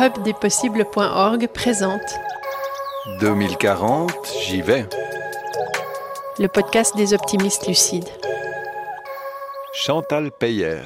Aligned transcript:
hubdespossibles.org 0.00 1.46
présente 1.52 2.00
2040, 3.20 4.10
j'y 4.46 4.62
vais. 4.62 4.86
le 6.38 6.48
podcast 6.48 6.96
des 6.96 7.12
optimistes 7.12 7.66
lucides. 7.66 8.08
Chantal 9.74 10.30
Peyer. 10.30 10.78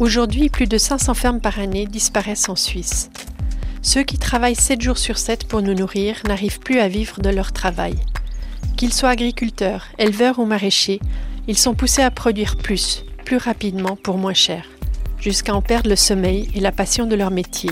Aujourd'hui, 0.00 0.48
plus 0.48 0.66
de 0.66 0.78
500 0.78 1.12
fermes 1.12 1.40
par 1.42 1.58
année 1.58 1.84
disparaissent 1.84 2.48
en 2.48 2.56
Suisse. 2.56 3.10
Ceux 3.82 4.04
qui 4.04 4.16
travaillent 4.16 4.54
7 4.54 4.80
jours 4.80 4.96
sur 4.96 5.18
7 5.18 5.46
pour 5.48 5.60
nous 5.60 5.74
nourrir 5.74 6.22
n'arrivent 6.26 6.60
plus 6.60 6.80
à 6.80 6.88
vivre 6.88 7.20
de 7.20 7.28
leur 7.28 7.52
travail. 7.52 7.96
Qu'ils 8.78 8.94
soient 8.94 9.10
agriculteurs, 9.10 9.88
éleveurs 9.98 10.38
ou 10.38 10.46
maraîchers, 10.46 11.00
ils 11.46 11.58
sont 11.58 11.74
poussés 11.74 12.02
à 12.02 12.10
produire 12.10 12.56
plus, 12.56 13.04
plus 13.32 13.38
rapidement 13.38 13.96
pour 13.96 14.18
moins 14.18 14.34
cher, 14.34 14.66
jusqu'à 15.18 15.54
en 15.54 15.62
perdre 15.62 15.88
le 15.88 15.96
sommeil 15.96 16.50
et 16.54 16.60
la 16.60 16.70
passion 16.70 17.06
de 17.06 17.16
leur 17.16 17.30
métier. 17.30 17.70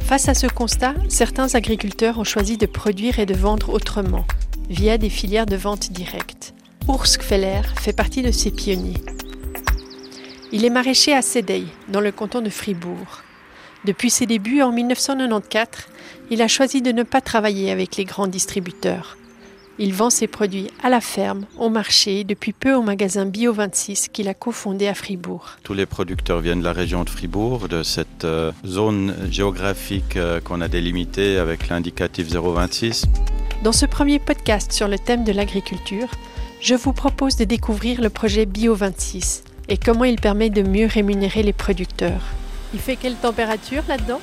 Face 0.00 0.28
à 0.28 0.34
ce 0.34 0.46
constat, 0.46 0.94
certains 1.08 1.56
agriculteurs 1.56 2.20
ont 2.20 2.22
choisi 2.22 2.56
de 2.56 2.66
produire 2.66 3.18
et 3.18 3.26
de 3.26 3.34
vendre 3.34 3.70
autrement, 3.70 4.24
via 4.70 4.96
des 4.96 5.10
filières 5.10 5.46
de 5.46 5.56
vente 5.56 5.90
directe. 5.90 6.54
Feller 7.20 7.62
fait 7.80 7.92
partie 7.92 8.22
de 8.22 8.30
ces 8.30 8.52
pionniers. 8.52 9.02
Il 10.52 10.64
est 10.64 10.70
maraîcher 10.70 11.14
à 11.14 11.22
Sédeil, 11.22 11.66
dans 11.88 12.00
le 12.00 12.12
canton 12.12 12.42
de 12.42 12.48
Fribourg. 12.48 13.24
Depuis 13.84 14.10
ses 14.10 14.26
débuts 14.26 14.62
en 14.62 14.70
1994, 14.70 15.88
il 16.30 16.42
a 16.42 16.46
choisi 16.46 16.80
de 16.80 16.92
ne 16.92 17.02
pas 17.02 17.20
travailler 17.20 17.72
avec 17.72 17.96
les 17.96 18.04
grands 18.04 18.28
distributeurs. 18.28 19.16
Il 19.78 19.94
vend 19.94 20.10
ses 20.10 20.26
produits 20.26 20.68
à 20.82 20.90
la 20.90 21.00
ferme, 21.00 21.46
au 21.58 21.70
marché, 21.70 22.20
et 22.20 22.24
depuis 22.24 22.52
peu 22.52 22.74
au 22.74 22.82
magasin 22.82 23.24
Bio 23.24 23.54
26 23.54 24.08
qu'il 24.12 24.28
a 24.28 24.34
cofondé 24.34 24.86
à 24.86 24.94
Fribourg. 24.94 25.56
Tous 25.62 25.72
les 25.72 25.86
producteurs 25.86 26.40
viennent 26.40 26.60
de 26.60 26.64
la 26.64 26.74
région 26.74 27.04
de 27.04 27.10
Fribourg, 27.10 27.68
de 27.68 27.82
cette 27.82 28.24
euh, 28.24 28.52
zone 28.66 29.14
géographique 29.30 30.16
euh, 30.16 30.40
qu'on 30.40 30.60
a 30.60 30.68
délimitée 30.68 31.38
avec 31.38 31.68
l'indicatif 31.68 32.28
026. 32.28 33.06
Dans 33.64 33.72
ce 33.72 33.86
premier 33.86 34.18
podcast 34.18 34.72
sur 34.72 34.88
le 34.88 34.98
thème 34.98 35.24
de 35.24 35.32
l'agriculture, 35.32 36.08
je 36.60 36.74
vous 36.74 36.92
propose 36.92 37.36
de 37.36 37.44
découvrir 37.44 38.02
le 38.02 38.10
projet 38.10 38.44
Bio 38.44 38.74
26 38.74 39.44
et 39.68 39.78
comment 39.78 40.04
il 40.04 40.20
permet 40.20 40.50
de 40.50 40.62
mieux 40.62 40.86
rémunérer 40.86 41.42
les 41.42 41.52
producteurs. 41.54 42.22
Il 42.74 42.80
fait 42.80 42.96
quelle 42.96 43.16
température 43.16 43.82
là-dedans? 43.88 44.20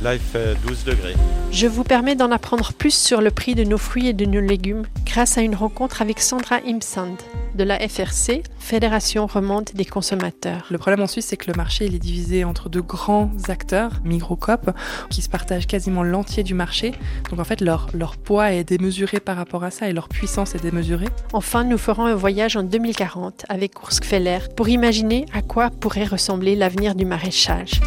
Là, 0.00 0.14
il 0.14 0.20
fait 0.20 0.54
12 0.64 0.84
degrés. 0.84 1.14
Je 1.50 1.66
vous 1.66 1.82
permets 1.82 2.14
d'en 2.14 2.30
apprendre 2.30 2.72
plus 2.72 2.94
sur 2.94 3.20
le 3.20 3.32
prix 3.32 3.56
de 3.56 3.64
nos 3.64 3.78
fruits 3.78 4.06
et 4.06 4.12
de 4.12 4.24
nos 4.26 4.40
légumes 4.40 4.84
grâce 5.04 5.38
à 5.38 5.40
une 5.40 5.56
rencontre 5.56 6.02
avec 6.02 6.20
Sandra 6.20 6.60
Imsand 6.64 7.16
de 7.56 7.64
la 7.64 7.78
FRC, 7.80 8.44
Fédération 8.60 9.26
romande 9.26 9.70
des 9.74 9.84
consommateurs. 9.84 10.66
Le 10.70 10.78
problème 10.78 11.00
en 11.00 11.08
Suisse, 11.08 11.26
c'est 11.26 11.36
que 11.36 11.50
le 11.50 11.56
marché 11.56 11.86
il 11.86 11.96
est 11.96 11.98
divisé 11.98 12.44
entre 12.44 12.68
de 12.68 12.78
grands 12.80 13.32
acteurs, 13.48 13.90
Migrocop, 14.04 14.70
qui 15.10 15.22
se 15.22 15.28
partagent 15.28 15.66
quasiment 15.66 16.04
l'entier 16.04 16.44
du 16.44 16.54
marché. 16.54 16.92
Donc 17.30 17.40
en 17.40 17.44
fait, 17.44 17.60
leur, 17.60 17.88
leur 17.92 18.16
poids 18.16 18.52
est 18.52 18.62
démesuré 18.62 19.18
par 19.18 19.36
rapport 19.36 19.64
à 19.64 19.72
ça 19.72 19.88
et 19.88 19.92
leur 19.92 20.08
puissance 20.08 20.54
est 20.54 20.62
démesurée. 20.62 21.08
Enfin, 21.32 21.64
nous 21.64 21.78
ferons 21.78 22.06
un 22.06 22.14
voyage 22.14 22.56
en 22.56 22.62
2040 22.62 23.46
avec 23.48 23.72
Feller 24.04 24.38
pour 24.54 24.68
imaginer 24.68 25.26
à 25.32 25.42
quoi 25.42 25.70
pourrait 25.70 26.04
ressembler 26.04 26.54
l'avenir 26.54 26.94
du 26.94 27.04
maraîchage. 27.04 27.80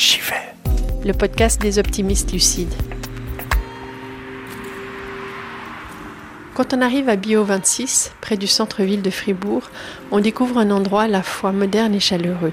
2040, 0.00 0.32
j'y 1.02 1.06
le 1.06 1.12
podcast 1.12 1.60
des 1.60 1.78
optimistes 1.78 2.32
lucides. 2.32 2.72
Quand 6.54 6.72
on 6.74 6.80
arrive 6.80 7.08
à 7.08 7.16
Bio 7.16 7.44
26, 7.44 8.12
près 8.20 8.36
du 8.36 8.46
centre-ville 8.46 9.02
de 9.02 9.10
Fribourg, 9.10 9.70
on 10.10 10.20
découvre 10.20 10.58
un 10.58 10.70
endroit 10.70 11.02
à 11.02 11.08
la 11.08 11.22
fois 11.22 11.52
moderne 11.52 11.94
et 11.94 12.00
chaleureux. 12.00 12.52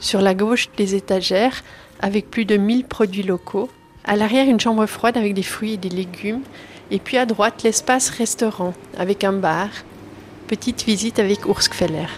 Sur 0.00 0.20
la 0.20 0.34
gauche, 0.34 0.68
des 0.76 0.94
étagères 0.94 1.62
avec 2.00 2.30
plus 2.30 2.44
de 2.44 2.56
1000 2.56 2.84
produits 2.84 3.22
locaux. 3.22 3.68
À 4.04 4.16
l'arrière, 4.16 4.48
une 4.48 4.60
chambre 4.60 4.86
froide 4.86 5.16
avec 5.16 5.34
des 5.34 5.42
fruits 5.42 5.74
et 5.74 5.78
des 5.78 5.88
légumes. 5.88 6.42
Et 6.90 6.98
puis 6.98 7.18
à 7.18 7.26
droite, 7.26 7.62
l'espace 7.62 8.10
restaurant 8.10 8.74
avec 8.98 9.24
un 9.24 9.32
bar. 9.32 9.68
Petite 10.48 10.84
visite 10.84 11.18
avec 11.18 11.44
Urskfeller. 11.46 12.08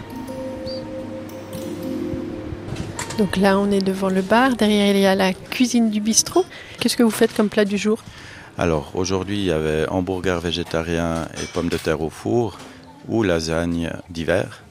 Donc 3.18 3.36
là, 3.36 3.58
on 3.58 3.68
est 3.72 3.84
devant 3.84 4.10
le 4.10 4.22
bar. 4.22 4.54
Derrière, 4.54 4.94
il 4.94 5.00
y 5.00 5.06
a 5.06 5.16
la 5.16 5.32
cuisine 5.32 5.90
du 5.90 6.00
bistrot. 6.00 6.44
Qu'est-ce 6.78 6.96
que 6.96 7.02
vous 7.02 7.10
faites 7.10 7.34
comme 7.34 7.48
plat 7.48 7.64
du 7.64 7.76
jour? 7.76 7.98
Alors, 8.56 8.92
aujourd'hui, 8.94 9.38
il 9.38 9.44
y 9.46 9.50
avait 9.50 9.88
hamburger 9.88 10.38
végétarien 10.38 11.26
et 11.42 11.46
pommes 11.52 11.68
de 11.68 11.76
terre 11.76 12.00
au 12.00 12.10
four 12.10 12.58
ou 13.08 13.24
lasagne 13.24 13.90
d'hiver. 14.08 14.62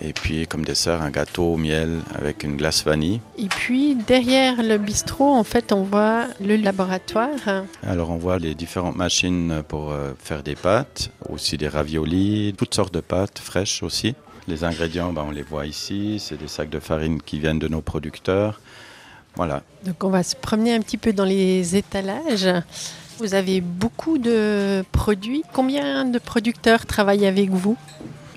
Et 0.00 0.12
puis, 0.12 0.46
comme 0.46 0.64
dessert, 0.64 1.02
un 1.02 1.10
gâteau 1.10 1.54
au 1.54 1.56
miel 1.56 2.00
avec 2.14 2.44
une 2.44 2.56
glace 2.56 2.84
vanille. 2.84 3.20
Et 3.36 3.48
puis, 3.48 3.96
derrière 3.96 4.62
le 4.62 4.78
bistrot, 4.78 5.34
en 5.34 5.44
fait, 5.44 5.72
on 5.72 5.82
voit 5.82 6.26
le 6.40 6.54
laboratoire. 6.54 7.64
Alors, 7.84 8.10
on 8.10 8.18
voit 8.18 8.38
les 8.38 8.54
différentes 8.54 8.96
machines 8.96 9.64
pour 9.66 9.90
euh, 9.90 10.12
faire 10.20 10.44
des 10.44 10.54
pâtes, 10.54 11.10
aussi 11.28 11.56
des 11.58 11.68
raviolis, 11.68 12.54
toutes 12.56 12.74
sortes 12.74 12.94
de 12.94 13.00
pâtes 13.00 13.40
fraîches 13.40 13.82
aussi. 13.82 14.14
Les 14.48 14.64
ingrédients, 14.64 15.12
ben, 15.12 15.24
on 15.26 15.30
les 15.30 15.42
voit 15.42 15.66
ici. 15.66 16.18
C'est 16.18 16.36
des 16.36 16.48
sacs 16.48 16.70
de 16.70 16.80
farine 16.80 17.22
qui 17.22 17.38
viennent 17.38 17.58
de 17.58 17.68
nos 17.68 17.80
producteurs. 17.80 18.60
Voilà. 19.36 19.62
Donc, 19.84 20.02
on 20.04 20.10
va 20.10 20.22
se 20.22 20.36
promener 20.36 20.74
un 20.74 20.80
petit 20.80 20.98
peu 20.98 21.12
dans 21.12 21.24
les 21.24 21.76
étalages. 21.76 22.48
Vous 23.18 23.34
avez 23.34 23.60
beaucoup 23.60 24.18
de 24.18 24.84
produits. 24.92 25.42
Combien 25.52 26.04
de 26.04 26.18
producteurs 26.18 26.86
travaillent 26.86 27.26
avec 27.26 27.50
vous? 27.50 27.76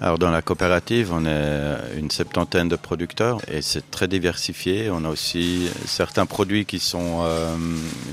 Alors 0.01 0.19
dans 0.19 0.29
la 0.29 0.41
coopérative, 0.41 1.13
on 1.13 1.25
est 1.25 1.97
une 1.97 2.11
septantaine 2.11 2.67
de 2.67 2.75
producteurs 2.75 3.39
et 3.49 3.61
c'est 3.61 3.89
très 3.89 4.09
diversifié. 4.09 4.89
On 4.91 5.05
a 5.05 5.09
aussi 5.09 5.69
certains 5.85 6.25
produits 6.25 6.65
qui 6.65 6.79
sont 6.79 7.21
euh, 7.23 7.55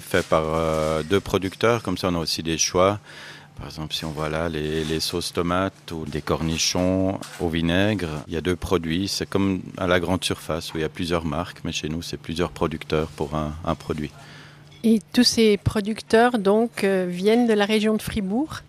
faits 0.08 0.26
par 0.28 0.44
euh, 0.46 1.02
deux 1.02 1.18
producteurs, 1.18 1.82
comme 1.82 1.98
ça 1.98 2.08
on 2.10 2.14
a 2.14 2.18
aussi 2.18 2.44
des 2.44 2.56
choix. 2.56 3.00
Par 3.62 3.68
exemple, 3.68 3.94
si 3.94 4.04
on 4.04 4.10
voit 4.10 4.28
là 4.28 4.48
les, 4.48 4.82
les 4.82 4.98
sauces 4.98 5.32
tomates 5.32 5.92
ou 5.92 6.04
des 6.04 6.20
cornichons 6.20 7.20
au 7.38 7.48
vinaigre, 7.48 8.08
il 8.26 8.34
y 8.34 8.36
a 8.36 8.40
deux 8.40 8.56
produits. 8.56 9.06
C'est 9.06 9.24
comme 9.24 9.62
à 9.78 9.86
la 9.86 10.00
grande 10.00 10.24
surface 10.24 10.74
où 10.74 10.78
il 10.78 10.80
y 10.80 10.84
a 10.84 10.88
plusieurs 10.88 11.24
marques, 11.24 11.58
mais 11.62 11.70
chez 11.70 11.88
nous 11.88 12.02
c'est 12.02 12.16
plusieurs 12.16 12.50
producteurs 12.50 13.06
pour 13.06 13.36
un, 13.36 13.54
un 13.64 13.76
produit. 13.76 14.10
Et 14.82 14.98
tous 15.12 15.22
ces 15.22 15.58
producteurs, 15.58 16.40
donc, 16.40 16.82
euh, 16.82 17.06
viennent 17.08 17.46
de 17.46 17.52
la 17.52 17.64
région 17.64 17.94
de 17.94 18.02
Fribourg? 18.02 18.62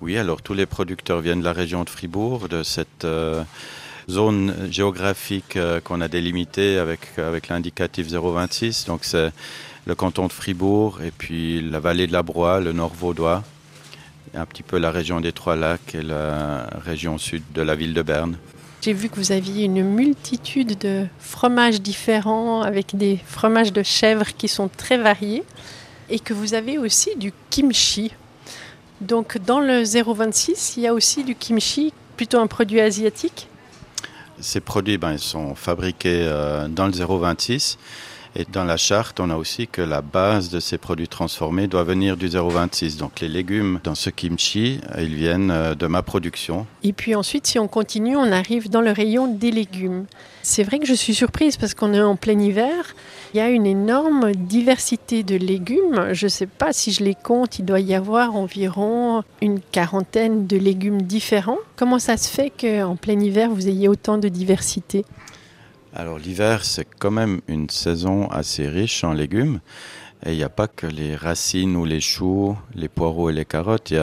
Oui, 0.00 0.16
alors 0.16 0.40
tous 0.40 0.54
les 0.54 0.64
producteurs 0.64 1.20
viennent 1.20 1.40
de 1.40 1.44
la 1.44 1.52
région 1.52 1.84
de 1.84 1.90
Fribourg, 1.90 2.48
de 2.48 2.62
cette 2.62 3.04
euh, 3.04 3.44
zone 4.08 4.54
géographique 4.70 5.56
euh, 5.56 5.80
qu'on 5.82 6.00
a 6.00 6.08
délimitée 6.08 6.78
avec, 6.78 7.18
avec 7.18 7.48
l'indicatif 7.48 8.06
026. 8.06 8.86
Donc 8.86 9.00
c'est 9.04 9.32
le 9.84 9.94
canton 9.94 10.28
de 10.28 10.32
Fribourg 10.32 11.02
et 11.02 11.10
puis 11.10 11.60
la 11.60 11.78
vallée 11.78 12.06
de 12.06 12.12
la 12.12 12.22
Broye, 12.22 12.60
le 12.60 12.72
nord 12.72 12.94
vaudois, 12.94 13.44
un 14.34 14.46
petit 14.46 14.62
peu 14.62 14.78
la 14.78 14.90
région 14.90 15.20
des 15.20 15.32
Trois 15.32 15.56
Lacs 15.56 15.94
et 15.94 16.02
la 16.02 16.68
région 16.84 17.18
sud 17.18 17.42
de 17.54 17.62
la 17.62 17.74
ville 17.74 17.94
de 17.94 18.02
Berne. 18.02 18.36
J'ai 18.80 18.92
vu 18.92 19.08
que 19.08 19.16
vous 19.16 19.32
aviez 19.32 19.64
une 19.64 19.82
multitude 19.82 20.78
de 20.78 21.06
fromages 21.18 21.80
différents 21.80 22.62
avec 22.62 22.96
des 22.96 23.18
fromages 23.26 23.72
de 23.72 23.82
chèvre 23.82 24.26
qui 24.36 24.46
sont 24.46 24.68
très 24.68 24.96
variés 24.96 25.42
et 26.10 26.20
que 26.20 26.32
vous 26.32 26.54
avez 26.54 26.78
aussi 26.78 27.16
du 27.16 27.32
kimchi. 27.50 28.12
Donc 29.00 29.38
dans 29.38 29.60
le 29.60 29.82
026, 29.82 30.74
il 30.76 30.84
y 30.84 30.86
a 30.86 30.94
aussi 30.94 31.24
du 31.24 31.34
kimchi, 31.34 31.92
plutôt 32.16 32.38
un 32.38 32.46
produit 32.46 32.80
asiatique? 32.80 33.48
Ces 34.40 34.60
produits, 34.60 34.98
ben, 34.98 35.12
ils 35.12 35.18
sont 35.18 35.54
fabriqués 35.56 36.22
euh, 36.22 36.68
dans 36.68 36.86
le 36.86 36.92
026. 36.92 37.78
Et 38.40 38.46
dans 38.52 38.62
la 38.62 38.76
charte, 38.76 39.18
on 39.18 39.30
a 39.30 39.34
aussi 39.34 39.66
que 39.66 39.82
la 39.82 40.00
base 40.00 40.48
de 40.48 40.60
ces 40.60 40.78
produits 40.78 41.08
transformés 41.08 41.66
doit 41.66 41.82
venir 41.82 42.16
du 42.16 42.28
026. 42.28 42.96
Donc 42.96 43.18
les 43.18 43.26
légumes 43.26 43.80
dans 43.82 43.96
ce 43.96 44.10
kimchi, 44.10 44.80
ils 44.96 45.16
viennent 45.16 45.50
euh, 45.50 45.74
de 45.74 45.88
ma 45.88 46.02
production. 46.02 46.64
Et 46.84 46.92
puis 46.92 47.16
ensuite, 47.16 47.48
si 47.48 47.58
on 47.58 47.66
continue, 47.66 48.16
on 48.16 48.30
arrive 48.30 48.70
dans 48.70 48.80
le 48.80 48.92
rayon 48.92 49.26
des 49.26 49.50
légumes. 49.50 50.06
C'est 50.42 50.62
vrai 50.62 50.78
que 50.78 50.86
je 50.86 50.94
suis 50.94 51.16
surprise 51.16 51.56
parce 51.56 51.74
qu'on 51.74 51.92
est 51.92 52.00
en 52.00 52.14
plein 52.14 52.38
hiver. 52.38 52.94
Il 53.34 53.38
y 53.38 53.40
a 53.40 53.48
une 53.48 53.66
énorme 53.66 54.30
diversité 54.36 55.24
de 55.24 55.34
légumes. 55.34 56.10
Je 56.12 56.26
ne 56.26 56.30
sais 56.30 56.46
pas 56.46 56.72
si 56.72 56.92
je 56.92 57.02
les 57.02 57.16
compte, 57.16 57.58
il 57.58 57.64
doit 57.64 57.80
y 57.80 57.92
avoir 57.92 58.36
environ 58.36 59.24
une 59.42 59.58
quarantaine 59.58 60.46
de 60.46 60.56
légumes 60.56 61.02
différents. 61.02 61.58
Comment 61.74 61.98
ça 61.98 62.16
se 62.16 62.28
fait 62.28 62.50
qu'en 62.50 62.94
plein 62.94 63.18
hiver, 63.18 63.50
vous 63.50 63.66
ayez 63.66 63.88
autant 63.88 64.16
de 64.16 64.28
diversité? 64.28 65.04
Alors 65.94 66.18
l'hiver, 66.18 66.64
c'est 66.64 66.86
quand 66.98 67.10
même 67.10 67.40
une 67.48 67.70
saison 67.70 68.28
assez 68.28 68.68
riche 68.68 69.04
en 69.04 69.12
légumes. 69.12 69.60
Et 70.26 70.32
il 70.32 70.36
n'y 70.36 70.42
a 70.42 70.48
pas 70.48 70.68
que 70.68 70.86
les 70.86 71.14
racines 71.14 71.76
ou 71.76 71.84
les 71.84 72.00
choux, 72.00 72.56
les 72.74 72.88
poireaux 72.88 73.30
et 73.30 73.32
les 73.32 73.44
carottes. 73.44 73.90
Il 73.90 73.96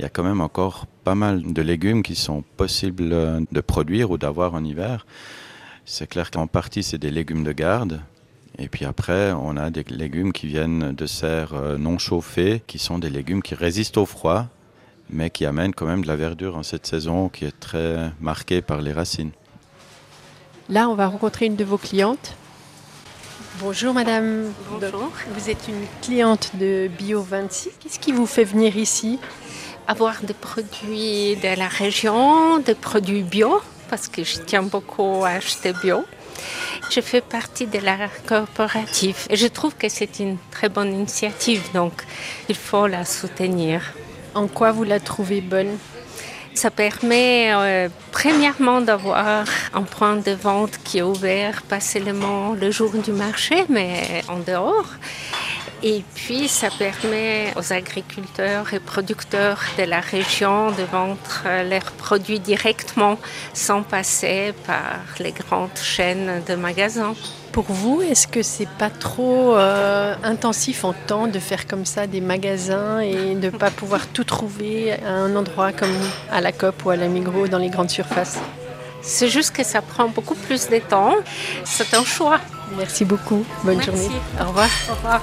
y 0.00 0.04
a, 0.04 0.08
quand 0.10 0.22
même 0.22 0.40
encore 0.40 0.86
pas 1.02 1.14
mal 1.14 1.52
de 1.52 1.62
légumes 1.62 2.02
qui 2.02 2.14
sont 2.14 2.44
possibles 2.56 3.12
euh, 3.12 3.40
de 3.50 3.60
produire 3.60 4.10
ou 4.10 4.18
d'avoir 4.18 4.54
en 4.54 4.62
hiver. 4.64 5.06
C'est 5.84 6.06
clair 6.06 6.30
qu'en 6.30 6.46
partie, 6.46 6.82
c'est 6.82 6.98
des 6.98 7.10
légumes 7.10 7.44
de 7.44 7.52
garde. 7.52 8.00
Et 8.58 8.68
puis 8.68 8.84
après, 8.84 9.32
on 9.32 9.56
a 9.56 9.70
des 9.70 9.84
légumes 9.84 10.32
qui 10.32 10.46
viennent 10.46 10.92
de 10.92 11.06
serres 11.06 11.54
euh, 11.54 11.78
non 11.78 11.98
chauffées, 11.98 12.62
qui 12.66 12.78
sont 12.78 12.98
des 12.98 13.10
légumes 13.10 13.42
qui 13.42 13.54
résistent 13.54 13.98
au 13.98 14.06
froid 14.06 14.48
mais 15.10 15.30
qui 15.30 15.46
amène 15.46 15.72
quand 15.72 15.86
même 15.86 16.02
de 16.02 16.08
la 16.08 16.16
verdure 16.16 16.56
en 16.56 16.62
cette 16.62 16.86
saison 16.86 17.28
qui 17.28 17.44
est 17.44 17.60
très 17.60 18.10
marquée 18.20 18.62
par 18.62 18.80
les 18.80 18.92
racines. 18.92 19.30
Là, 20.68 20.88
on 20.88 20.94
va 20.96 21.06
rencontrer 21.06 21.46
une 21.46 21.54
de 21.54 21.64
vos 21.64 21.78
clientes. 21.78 22.34
Bonjour 23.60 23.94
madame. 23.94 24.52
Bonjour. 24.68 25.12
Vous 25.30 25.48
êtes 25.48 25.68
une 25.68 25.86
cliente 26.02 26.50
de 26.54 26.88
Bio 26.88 27.22
26. 27.22 27.70
Qu'est-ce 27.78 28.00
qui 28.00 28.10
vous 28.10 28.26
fait 28.26 28.42
venir 28.42 28.76
ici? 28.76 29.20
Avoir 29.86 30.20
des 30.22 30.34
produits 30.34 31.36
de 31.36 31.56
la 31.56 31.68
région, 31.68 32.58
des 32.58 32.74
produits 32.74 33.22
bio, 33.22 33.60
parce 33.88 34.08
que 34.08 34.24
je 34.24 34.40
tiens 34.40 34.64
beaucoup 34.64 35.24
à 35.24 35.30
acheter 35.30 35.72
bio. 35.72 36.04
Je 36.90 37.00
fais 37.00 37.20
partie 37.20 37.68
de 37.68 37.78
la 37.78 38.08
coopérative 38.26 39.18
et 39.30 39.36
je 39.36 39.46
trouve 39.46 39.76
que 39.76 39.88
c'est 39.88 40.18
une 40.18 40.36
très 40.50 40.68
bonne 40.68 40.92
initiative, 40.92 41.62
donc 41.74 41.92
il 42.48 42.56
faut 42.56 42.88
la 42.88 43.04
soutenir. 43.04 43.94
En 44.34 44.48
quoi 44.48 44.72
vous 44.72 44.84
la 44.84 44.98
trouvez 44.98 45.40
bonne? 45.40 45.78
Ça 46.56 46.70
permet 46.70 47.52
euh, 47.52 47.90
premièrement 48.12 48.80
d'avoir 48.80 49.44
un 49.74 49.82
point 49.82 50.16
de 50.16 50.32
vente 50.32 50.78
qui 50.84 50.98
est 50.98 51.02
ouvert 51.02 51.60
pas 51.60 51.80
seulement 51.80 52.54
le 52.54 52.70
jour 52.70 52.92
du 52.92 53.12
marché, 53.12 53.66
mais 53.68 54.22
en 54.28 54.38
dehors. 54.38 54.88
Et 55.88 56.02
puis, 56.16 56.48
ça 56.48 56.68
permet 56.76 57.52
aux 57.54 57.72
agriculteurs 57.72 58.74
et 58.74 58.80
producteurs 58.80 59.60
de 59.78 59.84
la 59.84 60.00
région 60.00 60.72
de 60.72 60.82
vendre 60.82 61.16
leurs 61.70 61.92
produits 61.92 62.40
directement 62.40 63.18
sans 63.54 63.82
passer 63.82 64.52
par 64.66 64.98
les 65.20 65.30
grandes 65.30 65.78
chaînes 65.80 66.42
de 66.48 66.56
magasins. 66.56 67.14
Pour 67.52 67.66
vous, 67.68 68.02
est-ce 68.02 68.26
que 68.26 68.42
c'est 68.42 68.68
pas 68.68 68.90
trop 68.90 69.54
euh, 69.54 70.16
intensif 70.24 70.82
en 70.82 70.92
temps 70.92 71.28
de 71.28 71.38
faire 71.38 71.68
comme 71.68 71.86
ça 71.86 72.08
des 72.08 72.20
magasins 72.20 72.98
et 72.98 73.36
de 73.36 73.46
ne 73.46 73.50
pas 73.50 73.70
pouvoir 73.70 74.08
tout 74.08 74.24
trouver 74.24 74.92
à 74.92 75.12
un 75.12 75.36
endroit 75.36 75.70
comme 75.70 75.96
à 76.32 76.40
la 76.40 76.50
COP 76.50 76.84
ou 76.84 76.90
à 76.90 76.96
la 76.96 77.06
Migros 77.06 77.46
dans 77.46 77.58
les 77.58 77.70
grandes 77.70 77.90
surfaces? 77.90 78.40
C'est 79.02 79.28
juste 79.28 79.54
que 79.54 79.62
ça 79.62 79.82
prend 79.82 80.08
beaucoup 80.08 80.34
plus 80.34 80.68
de 80.68 80.78
temps. 80.78 81.14
C'est 81.64 81.94
un 81.94 82.04
choix. 82.04 82.40
Merci 82.76 83.04
beaucoup. 83.04 83.46
Bonne 83.62 83.76
Merci. 83.76 83.86
journée. 83.92 84.10
Au 84.40 84.48
revoir. 84.48 84.68
Au 84.90 84.94
revoir. 84.96 85.22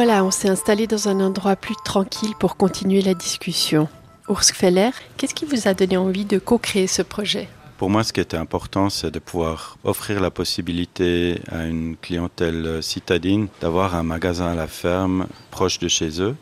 Voilà, 0.00 0.22
on 0.22 0.30
s'est 0.30 0.48
installé 0.48 0.86
dans 0.86 1.08
un 1.08 1.18
endroit 1.18 1.56
plus 1.56 1.74
tranquille 1.84 2.32
pour 2.38 2.56
continuer 2.56 3.02
la 3.02 3.14
discussion. 3.14 3.88
Urs 4.28 4.44
Feller, 4.44 4.92
qu'est-ce 5.16 5.34
qui 5.34 5.44
vous 5.44 5.66
a 5.66 5.74
donné 5.74 5.96
envie 5.96 6.24
de 6.24 6.38
co-créer 6.38 6.86
ce 6.86 7.02
projet? 7.02 7.48
Pour 7.78 7.90
moi, 7.90 8.04
ce 8.04 8.12
qui 8.12 8.20
était 8.20 8.36
important, 8.36 8.90
c'est 8.90 9.10
de 9.10 9.18
pouvoir 9.18 9.76
offrir 9.82 10.20
la 10.20 10.30
possibilité 10.30 11.40
à 11.50 11.64
une 11.64 11.96
clientèle 11.96 12.80
citadine 12.80 13.48
d'avoir 13.60 13.96
un 13.96 14.04
magasin 14.04 14.46
à 14.46 14.54
la 14.54 14.68
ferme 14.68 15.26
proche 15.50 15.80
de 15.80 15.88
chez 15.88 16.22
eux. 16.22 16.36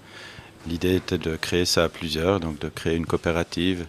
L'idée 0.66 0.96
était 0.96 1.16
de 1.16 1.34
créer 1.36 1.64
ça 1.64 1.84
à 1.84 1.88
plusieurs, 1.88 2.40
donc 2.40 2.58
de 2.58 2.68
créer 2.68 2.94
une 2.94 3.06
coopérative 3.06 3.86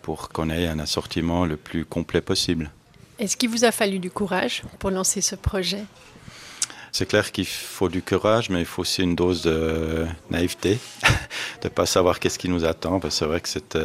pour 0.00 0.30
qu'on 0.30 0.48
ait 0.48 0.68
un 0.68 0.78
assortiment 0.78 1.44
le 1.44 1.58
plus 1.58 1.84
complet 1.84 2.22
possible. 2.22 2.70
Est-ce 3.18 3.36
qu'il 3.36 3.50
vous 3.50 3.66
a 3.66 3.72
fallu 3.72 3.98
du 3.98 4.10
courage 4.10 4.62
pour 4.78 4.90
lancer 4.90 5.20
ce 5.20 5.36
projet? 5.36 5.84
C'est 6.98 7.04
clair 7.04 7.30
qu'il 7.30 7.44
faut 7.44 7.90
du 7.90 8.00
courage, 8.00 8.48
mais 8.48 8.60
il 8.60 8.64
faut 8.64 8.80
aussi 8.80 9.02
une 9.02 9.14
dose 9.14 9.42
de 9.42 10.06
naïveté, 10.30 10.78
de 11.60 11.64
ne 11.64 11.68
pas 11.68 11.84
savoir 11.84 12.18
qu'est-ce 12.18 12.38
qui 12.38 12.48
nous 12.48 12.64
attend. 12.64 12.98
C'est 13.10 13.26
vrai 13.26 13.42
que 13.42 13.50
c'était 13.50 13.84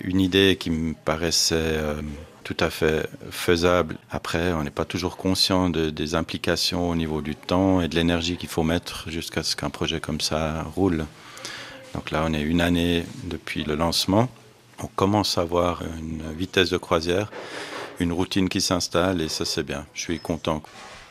une 0.00 0.20
idée 0.20 0.56
qui 0.56 0.70
me 0.70 0.94
paraissait 0.94 1.56
euh, 1.56 2.00
tout 2.44 2.56
à 2.60 2.70
fait 2.70 3.08
faisable. 3.32 3.96
Après, 4.12 4.52
on 4.52 4.62
n'est 4.62 4.70
pas 4.70 4.84
toujours 4.84 5.16
conscient 5.16 5.70
de- 5.70 5.90
des 5.90 6.14
implications 6.14 6.88
au 6.88 6.94
niveau 6.94 7.20
du 7.20 7.34
temps 7.34 7.80
et 7.80 7.88
de 7.88 7.96
l'énergie 7.96 8.36
qu'il 8.36 8.48
faut 8.48 8.62
mettre 8.62 9.10
jusqu'à 9.10 9.42
ce 9.42 9.56
qu'un 9.56 9.70
projet 9.70 9.98
comme 9.98 10.20
ça 10.20 10.62
roule. 10.76 11.06
Donc 11.94 12.12
là, 12.12 12.22
on 12.28 12.32
est 12.32 12.42
une 12.42 12.60
année 12.60 13.04
depuis 13.24 13.64
le 13.64 13.74
lancement. 13.74 14.28
On 14.78 14.86
commence 14.86 15.36
à 15.36 15.40
avoir 15.40 15.82
une 15.82 16.22
vitesse 16.32 16.70
de 16.70 16.76
croisière, 16.78 17.32
une 17.98 18.12
routine 18.12 18.48
qui 18.48 18.60
s'installe 18.60 19.20
et 19.20 19.28
ça 19.28 19.44
c'est 19.44 19.64
bien. 19.64 19.84
Je 19.94 20.02
suis 20.02 20.20
content. 20.20 20.62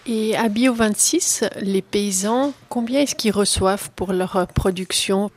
Et 0.06 0.36
à 0.36 0.50
Bio 0.50 0.74
26, 0.74 1.46
les 1.62 1.82
paysans, 1.82 2.54
combien 2.68 3.00
est-ce 3.00 3.16
qu'ils 3.16 3.32
reçoivent 3.32 3.90
pour 3.96 4.12
leur 4.12 4.36
euh, 4.36 4.46
production? 4.46 5.32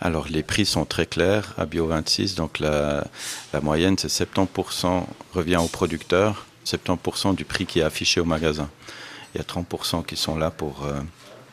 Alors 0.00 0.28
les 0.28 0.44
prix 0.44 0.64
sont 0.64 0.84
très 0.84 1.06
clairs 1.06 1.54
à 1.58 1.66
Bio 1.66 1.86
26, 1.86 2.36
donc 2.36 2.60
la, 2.60 3.06
la 3.52 3.60
moyenne 3.60 3.96
c'est 3.98 4.08
70% 4.08 5.04
revient 5.34 5.56
au 5.56 5.66
producteur, 5.66 6.46
70% 6.64 7.34
du 7.34 7.44
prix 7.44 7.66
qui 7.66 7.80
est 7.80 7.82
affiché 7.82 8.20
au 8.20 8.24
magasin. 8.24 8.68
Il 9.34 9.38
y 9.38 9.40
a 9.40 9.44
30% 9.44 10.04
qui 10.04 10.16
sont 10.16 10.36
là 10.36 10.52
pour 10.52 10.84
euh, 10.84 11.00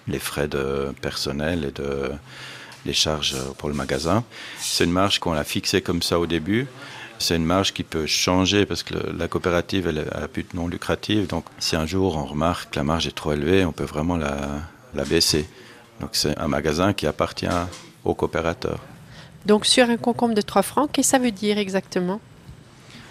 les 0.07 0.19
frais 0.19 0.47
de 0.47 0.93
personnel 1.01 1.65
et 1.65 1.71
de 1.71 2.11
les 2.85 2.93
charges 2.93 3.35
pour 3.57 3.69
le 3.69 3.75
magasin. 3.75 4.23
C'est 4.59 4.83
une 4.83 4.91
marge 4.91 5.19
qu'on 5.19 5.33
a 5.33 5.43
fixée 5.43 5.81
comme 5.81 6.03
ça 6.03 6.19
au 6.19 6.27
début. 6.27 6.67
C'est 7.19 7.35
une 7.37 7.45
marge 7.45 7.73
qui 7.73 7.83
peut 7.83 8.05
changer 8.05 8.65
parce 8.65 8.83
que 8.83 8.95
le- 8.95 9.13
la 9.17 9.27
coopérative 9.27 9.87
elle 9.87 9.99
est 9.99 10.13
à 10.13 10.27
but 10.27 10.53
non 10.53 10.67
lucratif. 10.67 11.27
Donc 11.27 11.45
si 11.59 11.75
un 11.75 11.85
jour 11.85 12.17
on 12.17 12.25
remarque 12.25 12.71
que 12.71 12.75
la 12.75 12.83
marge 12.83 13.07
est 13.07 13.15
trop 13.15 13.31
élevée, 13.33 13.63
on 13.65 13.71
peut 13.71 13.85
vraiment 13.85 14.17
la, 14.17 14.35
la 14.93 15.05
baisser. 15.05 15.47
Donc 16.01 16.09
c'est 16.13 16.37
un 16.37 16.47
magasin 16.47 16.91
qui 16.93 17.07
appartient 17.07 17.47
au 18.03 18.13
coopérateur. 18.13 18.79
Donc 19.45 19.65
sur 19.65 19.89
un 19.89 19.97
concombre 19.97 20.33
de 20.35 20.41
3 20.41 20.61
francs, 20.63 20.89
qu'est-ce 20.91 21.07
que 21.07 21.17
ça 21.17 21.23
veut 21.23 21.31
dire 21.31 21.57
exactement? 21.57 22.19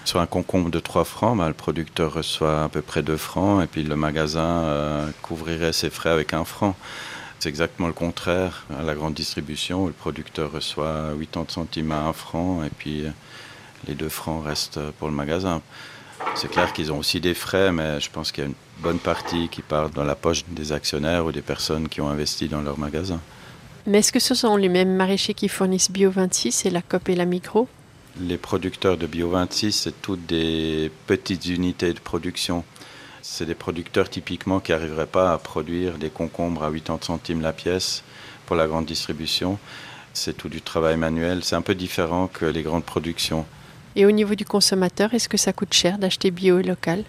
Sur 0.04 0.20
un 0.20 0.26
concombre 0.26 0.68
de 0.70 0.80
3 0.80 1.04
francs, 1.04 1.38
bah, 1.38 1.46
le 1.48 1.54
producteur 1.54 2.12
reçoit 2.12 2.64
à 2.64 2.68
peu 2.68 2.82
près 2.82 3.02
2 3.02 3.16
francs 3.16 3.62
et 3.62 3.66
puis 3.66 3.82
le 3.84 3.96
magasin 3.96 4.40
euh, 4.64 5.10
couvrirait 5.22 5.72
ses 5.72 5.90
frais 5.90 6.10
avec 6.10 6.34
un 6.34 6.44
franc. 6.44 6.74
C'est 7.38 7.48
exactement 7.48 7.88
le 7.88 7.94
contraire 7.94 8.66
à 8.78 8.82
la 8.82 8.94
grande 8.94 9.14
distribution 9.14 9.84
où 9.84 9.86
le 9.86 9.92
producteur 9.92 10.52
reçoit 10.52 11.10
80 11.18 11.44
centimes 11.48 11.92
à 11.92 12.00
1 12.08 12.12
franc 12.12 12.62
et 12.64 12.70
puis 12.70 13.04
les 13.86 13.94
2 13.94 14.08
francs 14.08 14.44
restent 14.44 14.80
pour 14.98 15.08
le 15.08 15.14
magasin. 15.14 15.60
C'est 16.34 16.50
clair 16.50 16.72
qu'ils 16.72 16.92
ont 16.92 16.98
aussi 16.98 17.20
des 17.20 17.34
frais, 17.34 17.72
mais 17.72 18.00
je 18.00 18.10
pense 18.10 18.32
qu'il 18.32 18.44
y 18.44 18.46
a 18.46 18.48
une 18.48 18.54
bonne 18.78 18.98
partie 18.98 19.48
qui 19.48 19.62
part 19.62 19.90
dans 19.90 20.04
la 20.04 20.14
poche 20.14 20.44
des 20.48 20.72
actionnaires 20.72 21.26
ou 21.26 21.32
des 21.32 21.42
personnes 21.42 21.88
qui 21.88 22.00
ont 22.00 22.08
investi 22.08 22.48
dans 22.48 22.62
leur 22.62 22.78
magasin. 22.78 23.20
Mais 23.86 23.98
est-ce 23.98 24.12
que 24.12 24.20
ce 24.20 24.34
sont 24.34 24.56
les 24.56 24.68
mêmes 24.68 24.94
maraîchers 24.94 25.34
qui 25.34 25.48
fournissent 25.48 25.90
Bio 25.90 26.10
26 26.10 26.66
et 26.66 26.70
la 26.70 26.82
COP 26.82 27.08
et 27.08 27.16
la 27.16 27.24
Micro? 27.24 27.68
Les 28.20 28.38
producteurs 28.38 28.96
de 28.96 29.06
Bio 29.06 29.30
26, 29.30 29.72
c'est 29.72 30.02
toutes 30.02 30.26
des 30.26 30.90
petites 31.06 31.46
unités 31.46 31.92
de 31.92 31.98
production. 31.98 32.64
C'est 33.22 33.46
des 33.46 33.54
producteurs 33.54 34.08
typiquement 34.08 34.60
qui 34.60 34.72
n'arriveraient 34.72 35.06
pas 35.06 35.32
à 35.32 35.38
produire 35.38 35.98
des 35.98 36.10
concombres 36.10 36.62
à 36.62 36.70
80 36.70 36.98
centimes 37.02 37.40
la 37.40 37.52
pièce 37.52 38.04
pour 38.46 38.56
la 38.56 38.66
grande 38.66 38.86
distribution. 38.86 39.58
C'est 40.12 40.36
tout 40.36 40.48
du 40.48 40.60
travail 40.60 40.96
manuel. 40.96 41.42
C'est 41.42 41.56
un 41.56 41.62
peu 41.62 41.74
différent 41.74 42.28
que 42.28 42.44
les 42.44 42.62
grandes 42.62 42.84
productions. 42.84 43.46
Et 43.94 44.06
au 44.06 44.10
niveau 44.10 44.34
du 44.34 44.44
consommateur, 44.44 45.12
est-ce 45.12 45.28
que 45.28 45.36
ça 45.36 45.52
coûte 45.52 45.74
cher 45.74 45.98
d'acheter 45.98 46.30
bio 46.30 46.58
et 46.58 46.62
local? 46.62 47.04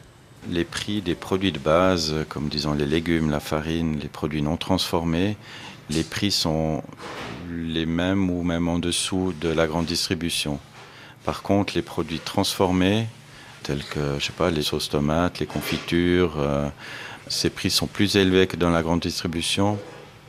Les 0.50 0.66
prix 0.66 1.02
des 1.02 1.16
produits 1.16 1.54
de 1.54 1.60
base, 1.60 2.13
comme 2.28 2.50
disons 2.50 2.74
les 2.74 2.86
légumes, 2.86 3.30
la 3.30 3.40
farine, 3.40 4.00
les 4.02 4.10
produits 4.10 4.42
non 4.42 4.58
transformés, 4.58 5.38
les 5.90 6.04
prix 6.04 6.32
sont 6.32 6.84
les 7.50 7.86
mêmes 7.86 8.30
ou 8.30 8.44
même 8.44 8.68
en 8.68 8.80
dessous 8.80 9.34
de 9.40 9.48
la 9.48 9.68
grande 9.68 9.86
distribution. 9.86 10.60
Par 11.24 11.42
contre, 11.42 11.74
les 11.75 11.82
produits 11.82 12.20
transformés, 12.20 13.08
tels 13.63 13.84
que 13.86 14.20
je 14.20 14.25
sais 14.25 14.34
pas, 14.34 14.52
les 14.52 14.63
sauces 14.63 14.90
tomates, 14.90 15.40
les 15.40 15.46
confitures, 15.46 16.36
euh, 16.38 16.68
ces 17.28 17.50
prix 17.50 17.70
sont 17.70 17.88
plus 17.88 18.18
élevés 18.18 18.48
que 18.48 18.58
dans 18.58 18.70
la 18.70 18.82
grande 18.82 19.00
distribution 19.00 19.80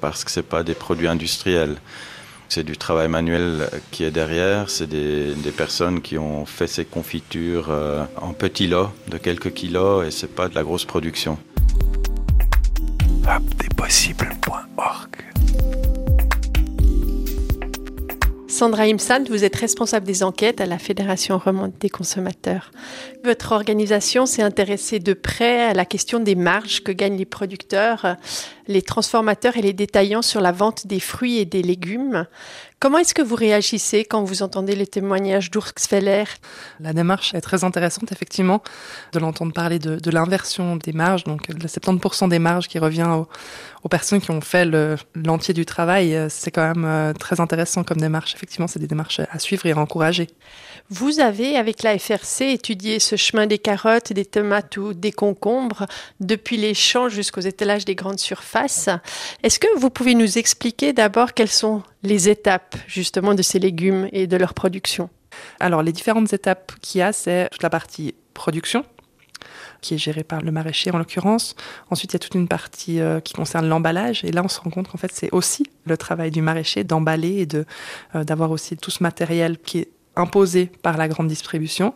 parce 0.00 0.23
que 0.23 0.30
c'est 0.30 0.42
pas 0.42 0.62
des 0.62 0.75
produits 0.75 1.08
industriels. 1.08 1.76
C'est 2.48 2.64
du 2.64 2.76
travail 2.76 3.08
manuel 3.08 3.68
qui 3.90 4.04
est 4.04 4.10
derrière. 4.10 4.70
C'est 4.70 4.88
des, 4.88 5.34
personnes 5.56 6.00
qui 6.00 6.18
ont 6.18 6.46
fait 6.46 6.66
ces 6.66 6.84
confitures 6.84 7.68
euh, 7.70 8.04
en 8.20 8.32
petits 8.32 8.66
lots 8.66 8.90
de 9.08 9.18
quelques 9.18 9.52
kilos 9.52 10.06
et 10.06 10.10
c'est 10.10 10.34
pas 10.34 10.48
de 10.48 10.54
la 10.54 10.62
grosse 10.62 10.84
production. 10.84 11.38
Hubdespossibles.org 13.26 14.73
Sandra 18.54 18.84
Imsand, 18.84 19.25
vous 19.28 19.42
êtes 19.42 19.56
responsable 19.56 20.06
des 20.06 20.23
enquêtes 20.23 20.61
à 20.61 20.66
la 20.66 20.78
Fédération 20.78 21.38
romande 21.38 21.73
des 21.80 21.88
consommateurs. 21.88 22.70
Votre 23.25 23.50
organisation 23.50 24.26
s'est 24.26 24.44
intéressée 24.44 25.00
de 25.00 25.12
près 25.12 25.64
à 25.64 25.75
la 25.75 25.84
question 25.84 26.20
des 26.20 26.37
marges 26.37 26.84
que 26.84 26.92
gagnent 26.92 27.16
les 27.16 27.25
producteurs, 27.25 28.16
les 28.68 28.82
transformateurs 28.82 29.56
et 29.56 29.62
les 29.62 29.73
détaillants 29.73 30.23
sur 30.23 30.40
la 30.40 30.52
vente 30.52 30.87
des 30.87 31.00
fruits 31.00 31.38
et 31.38 31.44
des 31.44 31.62
légumes. 31.62 32.28
Comment 32.84 32.98
est-ce 32.98 33.14
que 33.14 33.22
vous 33.22 33.34
réagissez 33.34 34.04
quand 34.04 34.24
vous 34.24 34.42
entendez 34.42 34.76
les 34.76 34.86
témoignages 34.86 35.50
d'Urksfeller 35.50 36.24
La 36.80 36.92
démarche 36.92 37.32
est 37.32 37.40
très 37.40 37.64
intéressante, 37.64 38.12
effectivement, 38.12 38.62
de 39.14 39.20
l'entendre 39.20 39.54
parler 39.54 39.78
de, 39.78 39.96
de 39.96 40.10
l'inversion 40.10 40.76
des 40.76 40.92
marges, 40.92 41.24
donc 41.24 41.48
le 41.48 41.54
70% 41.54 42.28
des 42.28 42.38
marges 42.38 42.68
qui 42.68 42.78
revient 42.78 43.08
aux, 43.08 43.26
aux 43.84 43.88
personnes 43.88 44.20
qui 44.20 44.30
ont 44.30 44.40
fait 44.40 44.66
l'entier 45.14 45.54
du 45.54 45.64
travail. 45.64 46.16
Euh, 46.16 46.28
c'est 46.30 46.50
quand 46.50 46.74
même 46.74 46.84
euh, 46.84 47.12
très 47.12 47.40
intéressant 47.40 47.84
comme 47.84 47.98
démarche. 47.98 48.34
Effectivement, 48.34 48.66
c'est 48.66 48.78
des 48.78 48.86
démarches 48.86 49.20
à 49.20 49.38
suivre 49.38 49.64
et 49.66 49.72
à 49.72 49.78
encourager. 49.78 50.28
Vous 50.88 51.20
avez, 51.20 51.56
avec 51.56 51.82
la 51.82 51.98
FRC, 51.98 52.52
étudié 52.52 52.98
ce 52.98 53.16
chemin 53.16 53.46
des 53.46 53.58
carottes, 53.58 54.12
des 54.12 54.24
tomates 54.24 54.76
ou 54.78 54.94
des 54.94 55.12
concombres 55.12 55.86
depuis 56.20 56.56
les 56.56 56.74
champs 56.74 57.08
jusqu'aux 57.08 57.40
étalages 57.40 57.84
des 57.84 57.94
grandes 57.94 58.18
surfaces. 58.18 58.88
Est-ce 59.42 59.58
que 59.58 59.78
vous 59.78 59.90
pouvez 59.90 60.14
nous 60.14 60.38
expliquer 60.38 60.92
d'abord 60.92 61.34
quelles 61.34 61.48
sont 61.48 61.82
les 62.02 62.28
justement 62.86 63.34
de 63.34 63.42
ces 63.42 63.58
légumes 63.58 64.08
et 64.12 64.26
de 64.26 64.36
leur 64.36 64.54
production 64.54 65.10
Alors, 65.60 65.82
les 65.82 65.92
différentes 65.92 66.32
étapes 66.32 66.72
qu'il 66.80 67.00
y 67.00 67.02
a, 67.02 67.12
c'est 67.12 67.48
toute 67.50 67.62
la 67.62 67.70
partie 67.70 68.14
production, 68.34 68.84
qui 69.80 69.94
est 69.94 69.98
gérée 69.98 70.24
par 70.24 70.40
le 70.40 70.50
maraîcher 70.50 70.90
en 70.90 70.98
l'occurrence. 70.98 71.54
Ensuite, 71.90 72.12
il 72.12 72.14
y 72.14 72.16
a 72.16 72.20
toute 72.20 72.34
une 72.34 72.48
partie 72.48 73.00
euh, 73.00 73.20
qui 73.20 73.34
concerne 73.34 73.68
l'emballage. 73.68 74.24
Et 74.24 74.32
là, 74.32 74.42
on 74.44 74.48
se 74.48 74.60
rend 74.60 74.70
compte 74.70 74.88
qu'en 74.88 74.98
fait, 74.98 75.12
c'est 75.12 75.30
aussi 75.32 75.64
le 75.84 75.96
travail 75.96 76.30
du 76.30 76.42
maraîcher 76.42 76.84
d'emballer 76.84 77.36
et 77.38 77.46
de 77.46 77.64
euh, 78.14 78.24
d'avoir 78.24 78.50
aussi 78.50 78.76
tout 78.76 78.90
ce 78.90 79.02
matériel 79.02 79.58
qui 79.58 79.80
est 79.80 79.88
imposé 80.16 80.66
par 80.66 80.96
la 80.96 81.08
grande 81.08 81.28
distribution. 81.28 81.94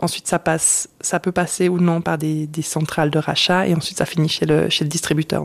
Ensuite, 0.00 0.28
ça 0.28 0.38
passe, 0.38 0.88
ça 1.00 1.18
peut 1.18 1.32
passer 1.32 1.68
ou 1.68 1.78
non 1.78 2.00
par 2.00 2.18
des, 2.18 2.48
centrales 2.62 3.10
de 3.10 3.18
rachat 3.18 3.66
et 3.66 3.74
ensuite 3.74 3.98
ça 3.98 4.06
finit 4.06 4.28
chez 4.28 4.46
le 4.46 4.68
distributeur. 4.84 5.44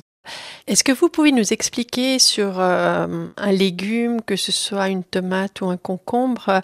Est-ce 0.68 0.84
que 0.84 0.92
vous 0.92 1.10
pouvez 1.10 1.32
nous 1.32 1.54
expliquer 1.54 2.20
sur 2.20 2.60
euh, 2.60 3.28
un 3.36 3.52
légume, 3.52 4.22
que 4.22 4.36
ce 4.36 4.52
soit 4.52 4.90
une 4.90 5.04
tomate 5.04 5.62
ou 5.62 5.70
un 5.70 5.78
concombre, 5.78 6.62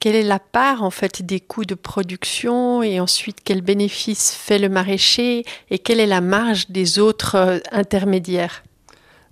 quelle 0.00 0.14
est 0.14 0.22
la 0.22 0.38
part 0.38 0.82
en 0.82 0.90
fait 0.90 1.22
des 1.22 1.40
coûts 1.40 1.64
de 1.64 1.74
production 1.74 2.82
et 2.82 3.00
ensuite 3.00 3.38
quel 3.44 3.60
bénéfice 3.60 4.34
fait 4.34 4.58
le 4.58 4.68
maraîcher 4.68 5.44
et 5.70 5.78
quelle 5.78 6.00
est 6.00 6.06
la 6.06 6.20
marge 6.20 6.70
des 6.70 6.98
autres 6.98 7.34
euh, 7.34 7.58
intermédiaires? 7.72 8.62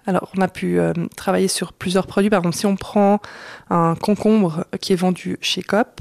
Alors, 0.06 0.30
on 0.36 0.42
a 0.42 0.48
pu 0.48 0.78
euh, 0.78 0.92
travailler 1.16 1.48
sur 1.48 1.72
plusieurs 1.72 2.06
produits. 2.06 2.28
Par 2.28 2.40
exemple, 2.40 2.56
si 2.56 2.66
on 2.66 2.76
prend 2.76 3.20
un 3.70 3.94
concombre 3.94 4.66
qui 4.80 4.92
est 4.92 4.96
vendu 4.96 5.38
chez 5.40 5.62
COP, 5.62 6.00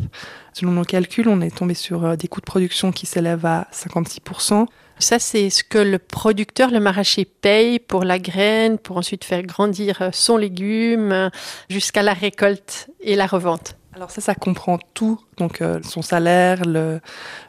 selon 0.54 0.74
nos 0.74 0.84
calculs, 0.84 1.30
on 1.30 1.40
est 1.40 1.56
tombé 1.56 1.74
sur 1.74 2.06
euh, 2.06 2.16
des 2.16 2.28
coûts 2.28 2.42
de 2.42 2.46
production 2.46 2.92
qui 2.92 3.06
s'élèvent 3.06 3.46
à 3.46 3.68
56%. 3.74 4.66
Ça, 5.00 5.20
c'est 5.20 5.50
ce 5.50 5.64
que 5.64 5.78
le 5.78 6.00
producteur, 6.00 6.72
le 6.72 6.80
maraîcher, 6.80 7.26
paye 7.26 7.80
pour 7.80 8.04
la 8.04 8.20
graine, 8.20 8.78
pour 8.78 8.98
ensuite 8.98 9.24
faire 9.24 9.44
grandir 9.44 10.10
son 10.14 10.38
légume 10.38 11.30
jusqu'à 11.70 12.04
la 12.04 12.14
récolte 12.14 12.90
et 13.02 13.16
la 13.16 13.26
revente. 13.26 13.76
Alors 13.96 14.10
ça, 14.10 14.22
ça 14.22 14.34
comprend 14.34 14.80
tout, 14.94 15.20
donc 15.38 15.62
euh, 15.62 15.80
son 15.84 16.02
salaire, 16.02 16.66
le, 16.66 16.80
euh, 16.80 17.00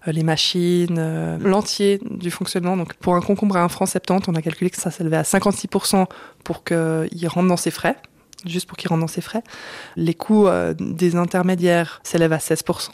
les 0.06 0.22
machines, 0.22 0.96
euh, 0.98 1.38
l'entier 1.38 2.00
du 2.10 2.30
fonctionnement. 2.30 2.76
Donc 2.76 2.94
pour 2.94 3.14
un 3.14 3.22
concombre 3.22 3.56
à 3.56 3.62
1 3.62 3.68
franc 3.68 3.86
70, 3.86 4.28
on 4.28 4.34
a 4.34 4.42
calculé 4.42 4.68
que 4.68 4.76
ça 4.76 4.90
s'élevait 4.90 5.16
à 5.16 5.22
56% 5.22 6.06
pour 6.44 6.64
qu'il 6.64 7.28
rentre 7.28 7.48
dans 7.48 7.56
ses 7.56 7.70
frais, 7.70 7.96
juste 8.44 8.66
pour 8.68 8.76
qu'il 8.76 8.90
rentre 8.90 9.00
dans 9.00 9.06
ses 9.06 9.22
frais. 9.22 9.42
Les 9.96 10.14
coûts 10.14 10.48
des 10.78 11.16
intermédiaires 11.16 12.00
s'élèvent 12.04 12.34
à 12.34 12.38
16%. 12.38 12.90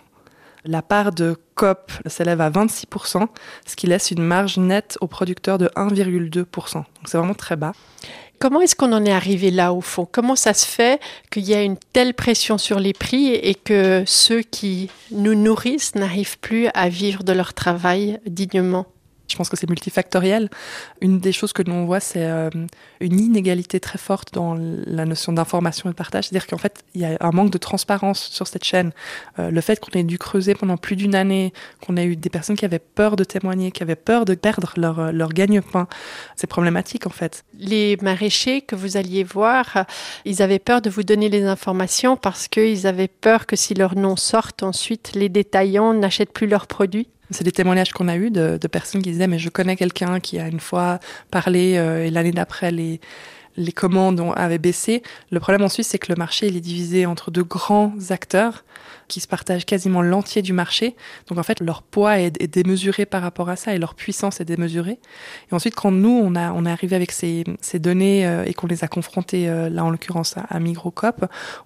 La 0.64 0.82
part 0.82 1.12
de 1.12 1.36
COP 1.54 1.90
s'élève 2.06 2.40
à 2.40 2.50
26%, 2.50 3.26
ce 3.66 3.76
qui 3.76 3.86
laisse 3.86 4.10
une 4.10 4.22
marge 4.22 4.58
nette 4.58 4.98
au 5.00 5.06
producteur 5.06 5.58
de 5.58 5.68
1,2%. 5.76 6.74
Donc 6.74 6.84
c'est 7.06 7.18
vraiment 7.18 7.34
très 7.34 7.56
bas. 7.56 7.72
Comment 8.38 8.62
est-ce 8.62 8.74
qu'on 8.74 8.92
en 8.92 9.04
est 9.04 9.12
arrivé 9.12 9.50
là 9.50 9.74
au 9.74 9.82
fond? 9.82 10.08
Comment 10.10 10.34
ça 10.34 10.54
se 10.54 10.64
fait 10.64 10.98
qu'il 11.30 11.44
y 11.44 11.54
a 11.54 11.62
une 11.62 11.76
telle 11.92 12.14
pression 12.14 12.56
sur 12.56 12.80
les 12.80 12.94
prix 12.94 13.34
et 13.34 13.54
que 13.54 14.02
ceux 14.06 14.40
qui 14.40 14.90
nous 15.10 15.34
nourrissent 15.34 15.94
n'arrivent 15.94 16.38
plus 16.38 16.68
à 16.72 16.88
vivre 16.88 17.22
de 17.22 17.32
leur 17.32 17.52
travail 17.52 18.18
dignement? 18.26 18.86
Je 19.30 19.36
pense 19.36 19.48
que 19.48 19.56
c'est 19.56 19.68
multifactoriel. 19.68 20.48
Une 21.00 21.20
des 21.20 21.32
choses 21.32 21.52
que 21.52 21.62
nous 21.62 21.74
on 21.74 21.84
voit, 21.86 22.00
c'est 22.00 22.24
euh, 22.24 22.50
une 23.00 23.20
inégalité 23.20 23.80
très 23.80 23.98
forte 23.98 24.34
dans 24.34 24.56
la 24.58 25.04
notion 25.04 25.32
d'information 25.32 25.88
et 25.88 25.92
de 25.92 25.96
partage. 25.96 26.28
C'est-à-dire 26.28 26.46
qu'en 26.46 26.58
fait, 26.58 26.82
il 26.94 27.00
y 27.00 27.04
a 27.04 27.16
un 27.20 27.30
manque 27.30 27.50
de 27.50 27.58
transparence 27.58 28.20
sur 28.20 28.46
cette 28.46 28.64
chaîne. 28.64 28.92
Euh, 29.38 29.50
le 29.50 29.60
fait 29.60 29.80
qu'on 29.80 29.98
ait 29.98 30.02
dû 30.02 30.18
creuser 30.18 30.54
pendant 30.54 30.76
plus 30.76 30.96
d'une 30.96 31.14
année, 31.14 31.52
qu'on 31.84 31.96
ait 31.96 32.06
eu 32.06 32.16
des 32.16 32.30
personnes 32.30 32.56
qui 32.56 32.64
avaient 32.64 32.78
peur 32.78 33.16
de 33.16 33.24
témoigner, 33.24 33.70
qui 33.70 33.82
avaient 33.82 33.96
peur 33.96 34.24
de 34.24 34.34
perdre 34.34 34.72
leur, 34.76 34.98
euh, 34.98 35.12
leur 35.12 35.30
gagne-pain, 35.30 35.86
c'est 36.36 36.46
problématique 36.46 37.06
en 37.06 37.10
fait. 37.10 37.44
Les 37.58 37.96
maraîchers 38.02 38.62
que 38.62 38.74
vous 38.74 38.96
alliez 38.96 39.24
voir, 39.24 39.86
ils 40.24 40.42
avaient 40.42 40.58
peur 40.58 40.82
de 40.82 40.90
vous 40.90 41.02
donner 41.02 41.28
les 41.28 41.44
informations 41.44 42.16
parce 42.16 42.48
qu'ils 42.48 42.86
avaient 42.86 43.08
peur 43.08 43.46
que 43.46 43.56
si 43.56 43.74
leur 43.74 43.96
nom 43.96 44.16
sorte 44.16 44.62
ensuite, 44.62 45.12
les 45.14 45.28
détaillants 45.28 45.94
n'achètent 45.94 46.32
plus 46.32 46.46
leurs 46.46 46.66
produits. 46.66 47.08
C'est 47.30 47.44
des 47.44 47.52
témoignages 47.52 47.92
qu'on 47.92 48.08
a 48.08 48.16
eus 48.16 48.30
de, 48.30 48.58
de, 48.60 48.68
personnes 48.68 49.02
qui 49.02 49.12
disaient 49.12 49.28
mais 49.28 49.38
je 49.38 49.50
connais 49.50 49.76
quelqu'un 49.76 50.20
qui 50.20 50.38
a 50.38 50.48
une 50.48 50.60
fois 50.60 50.98
parlé 51.30 51.76
euh, 51.76 52.04
et 52.04 52.10
l'année 52.10 52.32
d'après 52.32 52.70
les 52.70 53.00
les 53.56 53.72
commandes 53.72 54.22
avaient 54.36 54.58
baissé. 54.58 55.02
Le 55.30 55.40
problème 55.40 55.62
en 55.62 55.68
Suisse, 55.68 55.88
c'est 55.88 55.98
que 55.98 56.10
le 56.10 56.16
marché 56.16 56.46
il 56.46 56.56
est 56.56 56.60
divisé 56.60 57.04
entre 57.04 57.30
deux 57.30 57.42
grands 57.42 57.92
acteurs 58.10 58.64
qui 59.10 59.20
se 59.20 59.28
partagent 59.28 59.66
quasiment 59.66 60.00
l'entier 60.00 60.40
du 60.40 60.52
marché. 60.52 60.96
Donc 61.26 61.38
en 61.38 61.42
fait, 61.42 61.60
leur 61.60 61.82
poids 61.82 62.18
est, 62.18 62.30
démesuré 62.30 63.04
par 63.04 63.20
rapport 63.20 63.50
à 63.50 63.56
ça 63.56 63.74
et 63.74 63.78
leur 63.78 63.94
puissance 63.94 64.40
est 64.40 64.44
démesurée. 64.44 64.98
Et 65.50 65.54
ensuite, 65.54 65.74
quand 65.74 65.90
nous, 65.90 66.08
on, 66.08 66.34
a, 66.36 66.52
on 66.52 66.64
est 66.64 66.70
arrivé 66.70 66.96
avec 66.96 67.12
ces, 67.12 67.44
ces 67.60 67.78
données 67.78 68.26
euh, 68.26 68.44
et 68.46 68.54
qu'on 68.54 68.68
les 68.68 68.84
a 68.84 68.88
confrontées, 68.88 69.48
euh, 69.48 69.68
là 69.68 69.84
en 69.84 69.90
l'occurrence 69.90 70.36
à, 70.36 70.42
à 70.48 70.58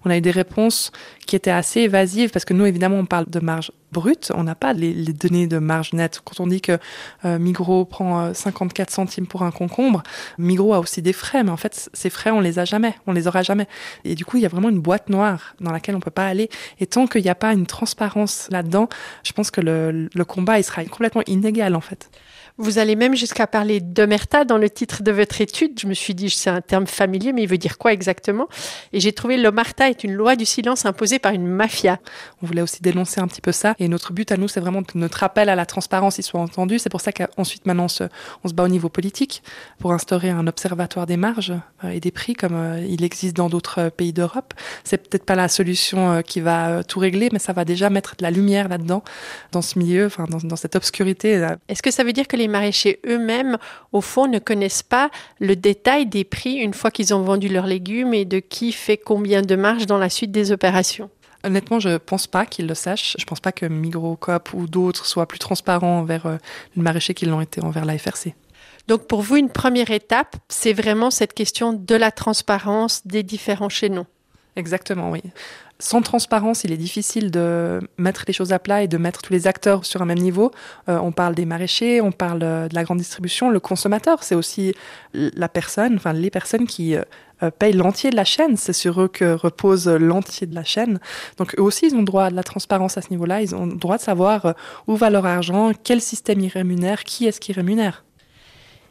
on 0.03 0.09
a 0.09 0.17
eu 0.17 0.21
des 0.21 0.31
réponses 0.31 0.91
qui 1.27 1.35
étaient 1.35 1.51
assez 1.51 1.81
évasives 1.81 2.31
parce 2.31 2.45
que 2.45 2.53
nous, 2.53 2.65
évidemment, 2.65 2.97
on 2.97 3.05
parle 3.05 3.29
de 3.29 3.39
marge 3.39 3.71
brute, 3.91 4.31
on 4.35 4.43
n'a 4.43 4.55
pas 4.55 4.73
les, 4.73 4.93
données 5.13 5.47
de 5.47 5.57
marge 5.57 5.93
nette. 5.93 6.21
Quand 6.25 6.41
on 6.41 6.47
dit 6.47 6.59
que 6.59 6.77
euh, 7.23 7.39
Migros 7.39 7.85
prend 7.85 8.33
54 8.33 8.89
centimes 8.89 9.27
pour 9.27 9.43
un 9.43 9.51
concombre, 9.51 10.03
Migros 10.37 10.73
a 10.73 10.79
aussi 10.79 11.01
des 11.01 11.13
frais, 11.13 11.43
mais 11.43 11.51
en 11.51 11.57
fait, 11.57 11.89
ces 11.93 12.09
frais, 12.09 12.31
on 12.31 12.41
les 12.41 12.59
a 12.59 12.65
jamais, 12.65 12.95
on 13.07 13.13
les 13.13 13.27
aura 13.27 13.41
jamais. 13.43 13.67
Et 14.03 14.15
du 14.15 14.25
coup, 14.25 14.37
il 14.37 14.43
y 14.43 14.45
a 14.45 14.49
vraiment 14.49 14.69
une 14.69 14.79
boîte 14.79 15.09
noire 15.09 15.55
dans 15.61 15.71
laquelle 15.71 15.95
on 15.95 15.99
peut 15.99 16.11
pas 16.11 16.27
aller. 16.27 16.49
Et 16.79 16.87
tant 16.87 17.07
qu'il 17.07 17.21
n'y 17.21 17.29
a 17.29 17.34
pas 17.35 17.53
une 17.53 17.65
transparence 17.65 18.47
là-dedans, 18.51 18.89
je 19.23 19.31
pense 19.31 19.51
que 19.51 19.61
le, 19.61 20.23
combat, 20.23 20.61
sera 20.63 20.83
complètement 20.85 21.23
inégal, 21.27 21.75
en 21.75 21.81
fait. 21.81 22.09
Vous 22.57 22.77
allez 22.77 22.95
même 22.95 23.15
jusqu'à 23.15 23.47
parler 23.47 23.81
d'omerta 23.81 24.45
dans 24.45 24.57
le 24.57 24.69
titre 24.69 25.03
de 25.03 25.11
votre 25.11 25.41
étude. 25.41 25.77
Je 25.77 25.87
me 25.87 25.93
suis 25.93 26.15
dit, 26.15 26.29
c'est 26.29 26.49
un 26.49 26.61
terme 26.61 26.87
familier, 26.87 27.33
mais 27.33 27.43
il 27.43 27.49
veut 27.49 27.57
dire 27.57 27.77
quoi 27.77 27.91
exactement? 27.91 28.47
Et 28.93 29.01
j'ai 29.01 29.11
trouvé 29.11 29.35
l'omerta 29.35 29.89
est 29.89 30.05
une 30.05 30.13
loi 30.13 30.37
du 30.37 30.45
silence 30.45 30.85
imposée 30.85 31.19
par 31.19 31.33
une 31.33 31.47
mafia. 31.47 31.99
On 32.41 32.45
voulait 32.45 32.61
aussi 32.61 32.81
dénoncer 32.81 33.19
un 33.19 33.27
petit 33.27 33.41
peu 33.41 33.51
ça. 33.51 33.75
Et 33.79 33.89
notre 33.89 34.13
but 34.13 34.31
à 34.31 34.37
nous, 34.37 34.47
c'est 34.47 34.61
vraiment 34.61 34.83
que 34.83 34.97
notre 34.97 35.21
appel 35.23 35.49
à 35.49 35.55
la 35.55 35.65
transparence 35.65 36.17
y 36.17 36.23
soit 36.23 36.39
entendu. 36.39 36.79
C'est 36.79 36.89
pour 36.89 37.01
ça 37.01 37.11
qu'ensuite, 37.11 37.65
maintenant, 37.65 37.85
on 37.85 37.89
se, 37.89 38.05
on 38.45 38.47
se 38.47 38.53
bat 38.53 38.63
au 38.63 38.69
niveau 38.69 38.87
politique 38.87 39.43
pour 39.79 39.91
instaurer 39.91 40.29
un 40.29 40.47
observatoire 40.47 41.07
des 41.07 41.17
marges 41.17 41.53
euh, 41.83 41.89
et 41.89 41.99
des 41.99 42.11
prix 42.11 42.35
comme 42.35 42.55
euh, 42.55 42.85
il 42.87 43.03
existe 43.03 43.35
dans 43.35 43.49
d'autres 43.49 43.79
euh, 43.81 43.89
pays 43.89 44.13
d'Europe. 44.13 44.53
C'est 44.85 45.09
peut-être 45.09 45.25
pas 45.25 45.35
la 45.35 45.49
solution 45.49 46.21
qui 46.21 46.39
va 46.39 46.85
tout 46.85 46.99
régler, 46.99 47.27
mais 47.33 47.39
ça 47.39 47.51
va 47.51 47.65
déjà 47.65 47.89
mettre 47.89 48.15
de 48.15 48.23
la 48.23 48.31
lumière 48.31 48.69
là-dedans, 48.69 49.03
dans 49.51 49.61
ce 49.61 49.77
milieu, 49.77 50.05
enfin, 50.05 50.25
dans, 50.29 50.37
dans 50.37 50.55
cette 50.55 50.77
obscurité. 50.77 51.45
Est-ce 51.67 51.81
que 51.81 51.91
ça 51.91 52.03
veut 52.03 52.13
dire 52.13 52.27
que 52.27 52.37
les 52.37 52.44
les 52.45 52.51
maraîchers 52.51 52.99
eux-mêmes, 53.07 53.57
au 53.91 54.01
fond, 54.01 54.27
ne 54.27 54.37
connaissent 54.37 54.83
pas 54.83 55.09
le 55.39 55.55
détail 55.55 56.05
des 56.05 56.23
prix 56.23 56.53
une 56.53 56.75
fois 56.75 56.91
qu'ils 56.91 57.13
ont 57.13 57.23
vendu 57.23 57.47
leurs 57.47 57.65
légumes 57.65 58.13
et 58.13 58.23
de 58.23 58.39
qui 58.39 58.71
fait 58.71 58.97
combien 58.97 59.41
de 59.41 59.55
marge 59.55 59.87
dans 59.87 59.97
la 59.97 60.09
suite 60.09 60.31
des 60.31 60.51
opérations. 60.51 61.09
Honnêtement, 61.43 61.79
je 61.79 61.97
pense 61.97 62.27
pas 62.27 62.45
qu'ils 62.45 62.67
le 62.67 62.75
sachent. 62.75 63.15
Je 63.19 63.25
pense 63.25 63.39
pas 63.39 63.51
que 63.51 63.65
Migros, 63.65 64.15
Coop 64.15 64.53
ou 64.53 64.67
d'autres 64.67 65.05
soient 65.05 65.27
plus 65.27 65.39
transparents 65.39 65.99
envers 65.99 66.25
euh, 66.27 66.37
les 66.75 66.81
maraîchers 66.83 67.13
qu'ils 67.15 67.29
l'ont 67.29 67.41
été 67.41 67.63
envers 67.63 67.85
la 67.85 67.97
FRC. 67.97 68.35
Donc 68.87 69.07
pour 69.07 69.21
vous, 69.21 69.37
une 69.37 69.49
première 69.49 69.89
étape, 69.89 70.35
c'est 70.47 70.73
vraiment 70.73 71.09
cette 71.09 71.33
question 71.33 71.73
de 71.73 71.95
la 71.95 72.11
transparence 72.11 73.05
des 73.05 73.23
différents 73.23 73.69
chaînons. 73.69 74.05
Exactement, 74.55 75.09
oui 75.09 75.21
sans 75.79 76.01
transparence, 76.01 76.63
il 76.63 76.71
est 76.71 76.77
difficile 76.77 77.31
de 77.31 77.81
mettre 77.97 78.23
les 78.27 78.33
choses 78.33 78.53
à 78.53 78.59
plat 78.59 78.83
et 78.83 78.87
de 78.87 78.97
mettre 78.97 79.21
tous 79.21 79.33
les 79.33 79.45
acteurs 79.45 79.85
sur 79.85 80.01
un 80.01 80.05
même 80.05 80.19
niveau. 80.19 80.51
Euh, 80.87 80.97
on 80.99 81.11
parle 81.11 81.35
des 81.35 81.45
maraîchers, 81.45 81.99
on 81.99 82.13
parle 82.13 82.39
euh, 82.43 82.67
de 82.69 82.75
la 82.75 82.83
grande 82.83 82.99
distribution, 82.99 83.49
le 83.49 83.59
consommateur, 83.59 84.23
c'est 84.23 84.35
aussi 84.35 84.73
la 85.13 85.49
personne, 85.49 85.95
enfin 85.95 86.13
les 86.13 86.29
personnes 86.29 86.65
qui 86.65 86.95
euh, 86.95 87.03
payent 87.59 87.73
l'entier 87.73 88.09
de 88.09 88.15
la 88.15 88.23
chaîne. 88.23 88.55
C'est 88.55 88.73
sur 88.73 89.01
eux 89.01 89.09
que 89.09 89.33
repose 89.33 89.87
l'entier 89.89 90.47
de 90.47 90.55
la 90.55 90.63
chaîne. 90.63 90.99
Donc 91.37 91.55
eux 91.59 91.61
aussi, 91.61 91.87
ils 91.87 91.95
ont 91.95 92.03
droit 92.03 92.25
à 92.25 92.29
de 92.29 92.35
la 92.35 92.43
transparence 92.43 92.97
à 92.97 93.01
ce 93.01 93.09
niveau-là. 93.09 93.41
Ils 93.41 93.53
ont 93.53 93.67
droit 93.67 93.97
de 93.97 94.01
savoir 94.01 94.55
où 94.87 94.95
va 94.95 95.09
leur 95.09 95.25
argent, 95.25 95.71
quel 95.83 95.99
système 95.99 96.39
ils 96.39 96.49
rémunèrent, 96.49 97.03
qui 97.03 97.25
est-ce 97.25 97.41
qui 97.41 97.51
rémunère. 97.51 98.05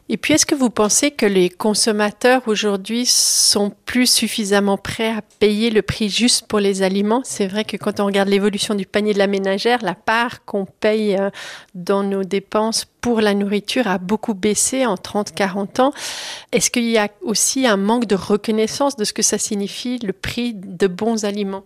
Et 0.07 0.17
puis, 0.17 0.33
est-ce 0.35 0.45
que 0.45 0.53
vous 0.53 0.69
pensez 0.69 1.09
que 1.09 1.25
les 1.25 1.49
consommateurs 1.49 2.43
aujourd'hui 2.45 3.07
sont 3.07 3.71
plus 3.85 4.05
suffisamment 4.05 4.77
prêts 4.77 5.09
à 5.09 5.23
payer 5.39 5.71
le 5.71 5.81
prix 5.81 6.09
juste 6.09 6.45
pour 6.45 6.59
les 6.59 6.83
aliments? 6.83 7.21
C'est 7.23 7.47
vrai 7.47 7.63
que 7.63 7.75
quand 7.75 7.99
on 7.99 8.05
regarde 8.05 8.29
l'évolution 8.29 8.75
du 8.75 8.85
panier 8.85 9.13
de 9.13 9.17
la 9.17 9.25
ménagère, 9.25 9.79
la 9.81 9.95
part 9.95 10.45
qu'on 10.45 10.65
paye 10.65 11.17
euh, 11.17 11.31
dans 11.73 12.03
nos 12.03 12.23
dépenses 12.23 12.85
pour 13.01 13.19
la 13.19 13.33
nourriture 13.33 13.87
a 13.87 13.97
beaucoup 13.97 14.35
baissé 14.35 14.85
en 14.85 14.93
30-40 14.93 15.81
ans. 15.81 15.93
Est-ce 16.51 16.69
qu'il 16.69 16.89
y 16.89 16.99
a 16.99 17.09
aussi 17.23 17.65
un 17.65 17.77
manque 17.77 18.05
de 18.05 18.15
reconnaissance 18.15 18.95
de 18.97 19.05
ce 19.05 19.13
que 19.13 19.23
ça 19.23 19.39
signifie 19.39 19.97
le 19.97 20.13
prix 20.13 20.53
de 20.53 20.85
bons 20.85 21.25
aliments? 21.25 21.63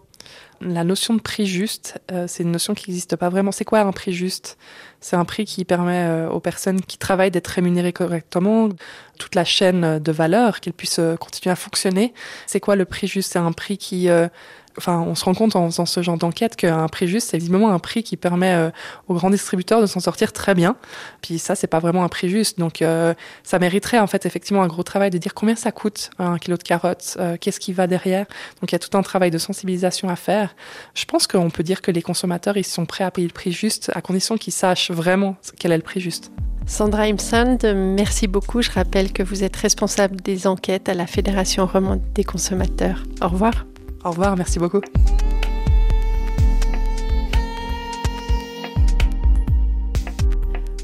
La 0.62 0.84
notion 0.84 1.14
de 1.14 1.22
prix 1.22 1.46
juste, 1.46 2.00
euh, 2.12 2.26
c'est 2.28 2.44
une 2.44 2.52
notion 2.52 2.74
qui 2.74 2.90
n'existe 2.90 3.16
pas 3.16 3.30
vraiment. 3.30 3.52
C'est 3.52 3.66
quoi 3.66 3.80
un 3.80 3.92
prix 3.92 4.12
juste? 4.12 4.58
C'est 5.00 5.16
un 5.16 5.26
prix 5.26 5.46
qui 5.46 5.64
permet 5.66 6.06
euh, 6.06 6.30
aux 6.30 6.40
personnes 6.40 6.82
qui 6.82 6.98
travaillent 6.98 7.32
d'être 7.32 7.48
rémunérées 7.48 7.94
correctement, 7.94 8.70
toute 9.18 9.36
la 9.36 9.46
chaîne 9.46 10.00
de 10.00 10.12
valeur, 10.12 10.60
qu'elles 10.60 10.74
puissent 10.74 11.00
euh, 11.00 11.16
continuer 11.16 11.52
à 11.52 11.56
fonctionner. 11.56 12.14
C'est 12.46 12.60
quoi 12.60 12.76
le 12.76 12.86
prix 12.86 13.08
juste? 13.08 13.32
C'est 13.32 13.40
un 13.40 13.52
prix 13.52 13.78
qui 13.78 14.10
enfin, 14.80 15.04
on 15.06 15.14
se 15.14 15.26
rend 15.26 15.34
compte 15.34 15.56
en 15.56 15.70
faisant 15.70 15.86
ce 15.86 16.02
genre 16.02 16.18
d'enquête 16.18 16.56
qu'un 16.56 16.88
prix 16.88 17.08
juste, 17.08 17.30
c'est 17.30 17.38
visiblement 17.38 17.72
un 17.72 17.80
prix 17.80 18.02
qui 18.02 18.16
permet 18.16 18.54
euh, 18.54 18.70
aux 19.10 19.14
grands 19.14 19.30
distributeurs 19.30 19.82
de 19.82 19.86
s'en 19.86 20.00
sortir 20.00 20.32
très 20.32 20.56
bien. 20.56 20.78
Puis 21.22 21.38
ça, 21.38 21.56
c'est 21.56 21.68
pas 21.68 21.80
vraiment 21.80 22.04
un 22.04 22.08
prix 22.08 22.30
juste. 22.30 22.58
Donc, 22.58 22.82
euh, 22.82 23.14
ça 23.44 23.60
mériterait 23.60 24.00
en 24.00 24.08
fait 24.08 24.26
effectivement 24.26 24.64
un 24.64 24.68
gros 24.68 24.84
travail 24.84 25.10
de 25.10 25.18
dire 25.18 25.34
combien 25.34 25.56
ça 25.56 25.72
coûte 25.72 26.12
un 26.18 26.38
kilo 26.38 26.56
de 26.56 26.64
carottes, 26.64 27.18
euh, 27.20 27.36
qu'est-ce 27.40 27.60
qui 27.60 27.74
va 27.74 27.88
derrière. 27.88 28.26
Donc, 28.62 28.72
il 28.72 28.74
y 28.74 28.76
a 28.76 28.80
tout 28.80 28.98
un 28.98 29.02
travail 29.02 29.32
de 29.32 29.38
sensibilisation 29.38 30.08
à 30.08 30.16
faire. 30.16 30.56
Je 30.94 31.06
pense 31.06 31.28
qu'on 31.28 31.50
peut 31.50 31.64
dire 31.64 31.82
que 31.82 31.92
les 31.92 32.02
consommateurs, 32.02 32.56
ils 32.56 32.66
sont 32.66 32.86
prêts 32.86 33.04
à 33.04 33.12
payer 33.12 33.28
le 33.28 33.34
prix 33.34 33.52
juste 33.52 33.92
à 33.94 34.02
condition 34.02 34.38
qu'ils 34.38 34.54
sachent 34.54 34.92
vraiment 34.92 35.36
quel 35.60 35.74
est 35.74 35.78
le 35.78 35.84
prix 35.84 36.00
juste. 36.00 36.32
Sandra 36.66 37.04
Imsand, 37.04 37.58
merci 37.76 38.28
beaucoup. 38.28 38.62
Je 38.62 38.70
rappelle 38.70 39.12
que 39.12 39.24
vous 39.24 39.44
êtes 39.44 39.56
responsable 39.56 40.18
des 40.18 40.46
enquêtes 40.46 40.88
à 40.88 40.94
la 40.94 41.08
Fédération 41.08 41.66
romande 41.66 42.02
des 42.14 42.24
consommateurs. 42.24 43.04
Au 43.22 43.28
revoir. 43.28 43.66
Au 44.06 44.12
revoir, 44.12 44.38
merci 44.38 44.60
beaucoup. 44.60 44.82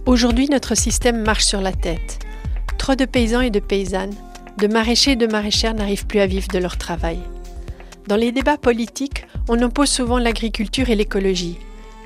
Aujourd'hui, 0.05 0.47
notre 0.49 0.75
système 0.75 1.23
marche 1.23 1.45
sur 1.45 1.61
la 1.61 1.71
tête. 1.71 2.19
Trop 2.77 2.95
de 2.95 3.05
paysans 3.05 3.41
et 3.41 3.49
de 3.49 3.59
paysannes, 3.59 4.13
de 4.57 4.67
maraîchers 4.67 5.11
et 5.11 5.15
de 5.15 5.27
maraîchères 5.27 5.73
n'arrivent 5.73 6.05
plus 6.05 6.19
à 6.19 6.27
vivre 6.27 6.47
de 6.49 6.59
leur 6.59 6.77
travail. 6.77 7.19
Dans 8.07 8.17
les 8.17 8.31
débats 8.31 8.57
politiques, 8.57 9.25
on 9.49 9.61
oppose 9.61 9.89
souvent 9.89 10.19
l'agriculture 10.19 10.89
et 10.89 10.95
l'écologie, 10.95 11.57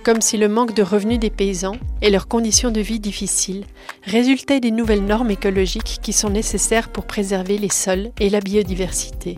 comme 0.04 0.22
si 0.22 0.38
le 0.38 0.48
manque 0.48 0.76
de 0.76 0.84
revenus 0.84 1.20
des 1.20 1.30
paysans 1.30 1.76
et 2.02 2.10
leurs 2.10 2.28
conditions 2.28 2.72
de 2.72 2.82
vie 2.82 3.00
difficiles 3.00 3.66
résultaient 4.04 4.62
des 4.62 4.72
nouvelles 4.72 5.06
normes 5.06 5.32
écologiques 5.32 6.00
qui 6.02 6.14
sont 6.14 6.30
nécessaires 6.30 6.90
pour 6.90 7.06
préserver 7.06 7.58
les 7.58 7.70
sols 7.70 8.12
et 8.20 8.30
la 8.30 8.40
biodiversité 8.40 9.36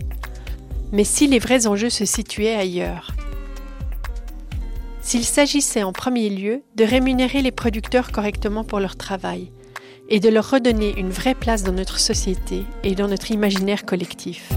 mais 0.92 1.04
si 1.04 1.26
les 1.26 1.38
vrais 1.38 1.66
enjeux 1.66 1.90
se 1.90 2.04
situaient 2.04 2.54
ailleurs. 2.54 3.12
S'il 5.00 5.24
s'agissait 5.24 5.82
en 5.82 5.92
premier 5.92 6.28
lieu 6.28 6.62
de 6.76 6.84
rémunérer 6.84 7.42
les 7.42 7.50
producteurs 7.50 8.12
correctement 8.12 8.62
pour 8.62 8.78
leur 8.78 8.96
travail 8.96 9.50
et 10.08 10.20
de 10.20 10.28
leur 10.28 10.48
redonner 10.50 10.94
une 10.96 11.10
vraie 11.10 11.34
place 11.34 11.64
dans 11.64 11.72
notre 11.72 11.98
société 11.98 12.64
et 12.84 12.94
dans 12.94 13.08
notre 13.08 13.30
imaginaire 13.30 13.84
collectif. 13.84 14.48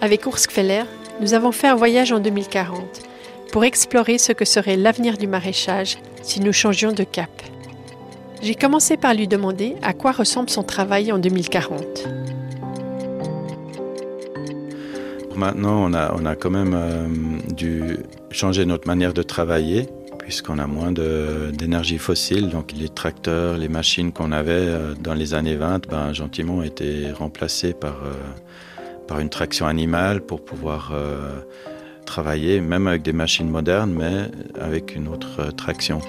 Avec 0.00 0.24
Feller, 0.50 0.84
nous 1.20 1.34
avons 1.34 1.50
fait 1.50 1.66
un 1.66 1.74
voyage 1.74 2.12
en 2.12 2.20
2040 2.20 3.02
pour 3.52 3.64
explorer 3.64 4.18
ce 4.18 4.32
que 4.32 4.44
serait 4.44 4.76
l'avenir 4.76 5.16
du 5.16 5.26
maraîchage 5.26 5.98
si 6.22 6.40
nous 6.40 6.52
changions 6.52 6.92
de 6.92 7.04
cap. 7.04 7.30
J'ai 8.40 8.54
commencé 8.54 8.96
par 8.96 9.14
lui 9.14 9.26
demander 9.26 9.74
à 9.82 9.92
quoi 9.92 10.12
ressemble 10.12 10.48
son 10.48 10.62
travail 10.62 11.10
en 11.10 11.18
2040. 11.18 12.08
Maintenant, 15.34 15.88
on 15.88 15.94
a, 15.94 16.34
quand 16.34 16.50
même 16.50 16.74
euh, 16.74 17.06
dû 17.52 17.98
changer 18.30 18.64
notre 18.64 18.88
manière 18.88 19.12
de 19.12 19.22
travailler 19.22 19.88
puisqu'on 20.18 20.58
a 20.58 20.66
moins 20.66 20.92
d'énergie 20.92 21.98
fossile. 21.98 22.48
Donc 22.48 22.72
les 22.72 22.88
tracteurs, 22.88 23.56
les 23.56 23.68
machines 23.68 24.12
qu'on 24.12 24.32
avait 24.32 24.52
euh, 24.52 24.94
dans 24.94 25.14
les 25.14 25.34
années 25.34 25.56
20, 25.56 25.88
ben, 25.88 26.12
gentiment 26.12 26.56
ont 26.56 26.62
été 26.62 27.10
remplacés 27.12 27.72
par, 27.72 28.02
euh, 28.04 28.12
par 29.06 29.20
une 29.20 29.30
traction 29.30 29.66
animale 29.66 30.20
pour 30.20 30.44
pouvoir 30.44 30.92
travailler, 32.04 32.60
même 32.60 32.86
avec 32.88 33.02
des 33.02 33.12
machines 33.12 33.48
modernes, 33.48 33.92
mais 33.92 34.30
avec 34.60 34.96
une 34.96 35.08
autre 35.08 35.52
traction. 35.56 36.00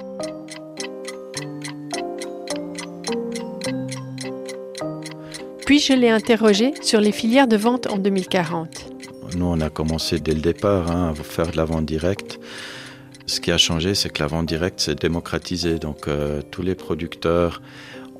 Puis 5.70 5.78
je 5.78 5.92
l'ai 5.92 6.08
interrogé 6.08 6.74
sur 6.82 7.00
les 7.00 7.12
filières 7.12 7.46
de 7.46 7.56
vente 7.56 7.86
en 7.86 7.96
2040. 7.96 8.90
Nous, 9.36 9.46
on 9.46 9.60
a 9.60 9.70
commencé 9.70 10.18
dès 10.18 10.34
le 10.34 10.40
départ 10.40 10.90
hein, 10.90 11.12
à 11.12 11.14
faire 11.14 11.46
de 11.46 11.56
la 11.56 11.64
vente 11.64 11.86
directe. 11.86 12.40
Ce 13.26 13.38
qui 13.38 13.52
a 13.52 13.56
changé, 13.56 13.94
c'est 13.94 14.08
que 14.10 14.20
la 14.20 14.26
vente 14.26 14.46
directe 14.46 14.80
s'est 14.80 14.96
démocratisée. 14.96 15.78
Donc 15.78 16.08
euh, 16.08 16.42
tous 16.50 16.62
les 16.62 16.74
producteurs 16.74 17.62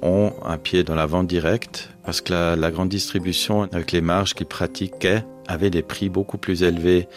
ont 0.01 0.33
un 0.45 0.59
pied 0.59 0.85
dans 0.85 0.95
la 0.95 1.07
vente 1.07 1.27
directe 1.27 1.91
parce 2.05 2.21
que 2.21 2.33
la, 2.33 2.71
grande 2.71 2.89
distribution, 2.89 3.63
avec 3.73 3.91
les 3.91 4.01
marges 4.01 4.35
qu'ils 4.35 4.47
pratiquaient, 4.47 5.25
avait 5.49 5.71
des 5.71 5.83
prix 5.83 6.09
beaucoup 6.09 6.39
plus 6.39 6.63
élevés 6.63 7.09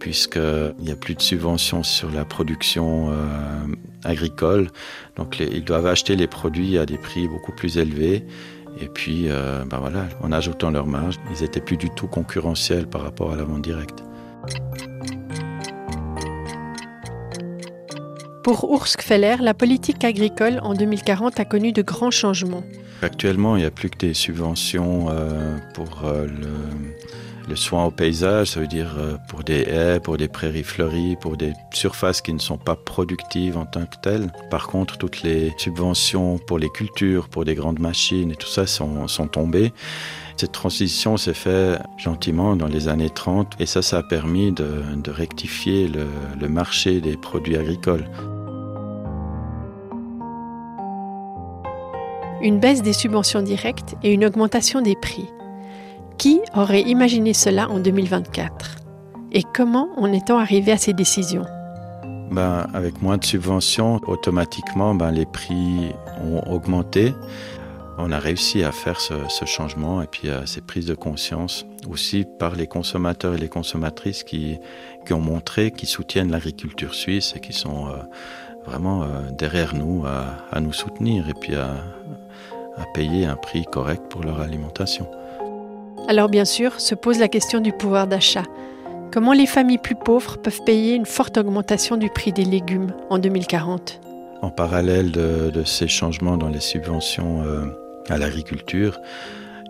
puisqu'il 0.00 0.74
n'y 0.80 0.90
a 0.90 0.96
plus 0.96 1.14
de 1.14 1.22
subventions 1.22 1.84
sur 1.84 2.10
la 2.10 2.24
production 2.24 3.12
euh, 3.12 3.14
agricole. 4.02 4.66
Donc 5.14 5.38
ils 5.38 5.62
doivent 5.62 5.86
acheter 5.86 6.16
les 6.16 6.26
produits 6.26 6.76
à 6.76 6.86
des 6.86 6.98
prix 6.98 7.28
beaucoup 7.28 7.52
plus 7.52 7.78
élevés. 7.78 8.24
Et 8.78 8.88
puis, 8.88 9.26
euh, 9.28 9.64
ben 9.64 9.78
voilà, 9.78 10.04
en 10.22 10.32
ajoutant 10.32 10.70
leur 10.70 10.86
marge, 10.86 11.16
ils 11.34 11.42
n'étaient 11.42 11.60
plus 11.60 11.76
du 11.76 11.90
tout 11.90 12.06
concurrentiels 12.06 12.86
par 12.86 13.02
rapport 13.02 13.32
à 13.32 13.36
la 13.36 13.44
vente 13.44 13.62
directe. 13.62 14.04
Pour 18.42 18.86
Feller, 18.86 19.36
la 19.40 19.54
politique 19.54 20.02
agricole 20.02 20.60
en 20.62 20.74
2040 20.74 21.38
a 21.38 21.44
connu 21.44 21.72
de 21.72 21.82
grands 21.82 22.10
changements. 22.10 22.64
Actuellement, 23.02 23.56
il 23.56 23.60
n'y 23.60 23.66
a 23.66 23.70
plus 23.70 23.88
que 23.88 23.98
des 23.98 24.14
subventions 24.14 25.06
euh, 25.10 25.56
pour 25.74 26.04
euh, 26.04 26.26
le 27.50 27.56
soin 27.56 27.84
au 27.84 27.90
paysage, 27.90 28.48
ça 28.48 28.60
veut 28.60 28.68
dire 28.68 28.94
euh, 28.98 29.16
pour 29.28 29.42
des 29.42 29.62
haies, 29.62 30.00
pour 30.00 30.16
des 30.16 30.28
prairies 30.28 30.62
fleuries, 30.62 31.16
pour 31.20 31.36
des 31.36 31.52
surfaces 31.72 32.20
qui 32.20 32.32
ne 32.32 32.38
sont 32.38 32.58
pas 32.58 32.76
productives 32.76 33.56
en 33.56 33.66
tant 33.66 33.86
que 33.86 33.96
telles. 34.02 34.30
Par 34.50 34.68
contre, 34.68 34.98
toutes 34.98 35.22
les 35.22 35.52
subventions 35.58 36.38
pour 36.38 36.58
les 36.58 36.68
cultures, 36.68 37.28
pour 37.28 37.44
des 37.44 37.54
grandes 37.54 37.80
machines 37.80 38.30
et 38.30 38.36
tout 38.36 38.48
ça 38.48 38.66
sont, 38.66 39.06
tombées. 39.32 39.72
Cette 40.36 40.52
transition 40.52 41.16
s'est 41.16 41.34
faite 41.34 41.80
gentiment 41.98 42.54
dans 42.54 42.68
les 42.68 42.88
années 42.88 43.10
30 43.10 43.54
et 43.58 43.66
ça, 43.66 43.82
ça 43.82 43.98
a 43.98 44.02
permis 44.02 44.52
de, 44.52 45.10
rectifier 45.10 45.88
le 45.88 46.48
marché 46.48 47.00
des 47.00 47.16
produits 47.16 47.56
agricoles. 47.56 48.06
Une 52.42 52.58
baisse 52.58 52.82
des 52.82 52.94
subventions 52.94 53.42
directes 53.42 53.96
et 54.02 54.12
une 54.12 54.24
augmentation 54.24 54.80
des 54.80 54.96
prix. 54.96 55.28
Qui 56.16 56.40
aurait 56.54 56.82
imaginé 56.82 57.34
cela 57.34 57.68
en 57.68 57.80
2024 57.80 58.76
Et 59.32 59.42
comment 59.54 59.88
en 59.96 60.10
est-on 60.12 60.38
arrivé 60.38 60.72
à 60.72 60.78
ces 60.78 60.94
décisions? 60.94 61.44
Ben, 62.30 62.66
Avec 62.72 63.02
moins 63.02 63.18
de 63.18 63.24
subventions, 63.24 64.00
automatiquement, 64.06 64.94
ben, 64.94 65.10
les 65.10 65.26
prix 65.26 65.92
ont 66.22 66.50
augmenté. 66.50 67.14
On 67.98 68.10
a 68.10 68.18
réussi 68.18 68.64
à 68.64 68.72
faire 68.72 69.00
ce, 69.00 69.44
changement 69.44 70.00
et 70.00 70.06
puis 70.06 70.30
à 70.30 70.46
ces 70.46 70.62
prises 70.62 70.86
de 70.86 70.94
conscience 70.94 71.66
aussi 71.90 72.24
par 72.38 72.54
les 72.54 72.66
consommateurs 72.66 73.34
et 73.34 73.38
les 73.38 73.48
consommatrices 73.48 74.22
qui, 74.22 74.58
qui 75.04 75.12
ont 75.12 75.20
montré 75.20 75.70
qu'ils 75.70 75.88
soutiennent 75.88 76.30
l'agriculture 76.30 76.94
suisse 76.94 77.34
et 77.36 77.40
qui 77.40 77.52
sont 77.52 77.88
euh, 77.88 77.96
vraiment 78.64 79.02
euh, 79.02 79.06
derrière 79.32 79.74
nous 79.74 80.04
à, 80.06 80.36
à, 80.52 80.60
nous 80.60 80.72
soutenir 80.72 81.28
et 81.28 81.34
puis 81.34 81.54
à, 81.56 81.68
à 82.76 82.84
payer 82.94 83.26
un 83.26 83.36
prix 83.36 83.64
correct 83.64 84.02
pour 84.08 84.22
leur 84.22 84.40
alimentation. 84.40 85.06
Alors 86.08 86.28
bien 86.28 86.44
sûr, 86.44 86.80
se 86.80 86.94
pose 86.94 87.18
la 87.18 87.28
question 87.28 87.60
du 87.60 87.72
pouvoir 87.72 88.06
d'achat. 88.06 88.44
Comment 89.12 89.32
les 89.32 89.46
familles 89.46 89.78
plus 89.78 89.96
pauvres 89.96 90.38
peuvent 90.38 90.62
payer 90.64 90.94
une 90.94 91.06
forte 91.06 91.36
augmentation 91.36 91.96
du 91.96 92.08
prix 92.10 92.32
des 92.32 92.44
légumes 92.44 92.92
en 93.10 93.18
2040 93.18 94.00
En 94.40 94.50
parallèle 94.50 95.10
de, 95.10 95.64
ces 95.64 95.88
changements 95.88 96.36
dans 96.36 96.48
les 96.48 96.60
subventions 96.60 97.42
euh, 97.42 97.64
à 98.08 98.18
l'agriculture, 98.18 99.00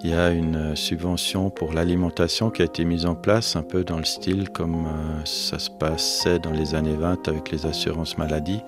il 0.03 0.11
y 0.11 0.15
a 0.15 0.31
une 0.31 0.75
subvention 0.77 1.51
pour 1.51 1.73
l'alimentation 1.73 2.51
qui 2.51 2.63
a 2.63 2.65
été 2.65 2.85
mise 2.85 3.07
en 3.07 3.15
place 3.15 3.57
un 3.57 3.63
peu 3.63 3.85
dans 3.85 3.99
le 3.99 4.05
style 4.05 4.49
comme 4.49 4.87
euh, 4.87 5.25
ça 5.25 5.59
se 5.59 5.71
passait 5.71 6.39
dans 6.39 6.53
les 6.53 6.75
années 6.75 6.97
20 6.97 7.29
avec 7.29 7.51
les 7.51 7.67
assurances 7.67 8.17
maladie, 8.17 8.63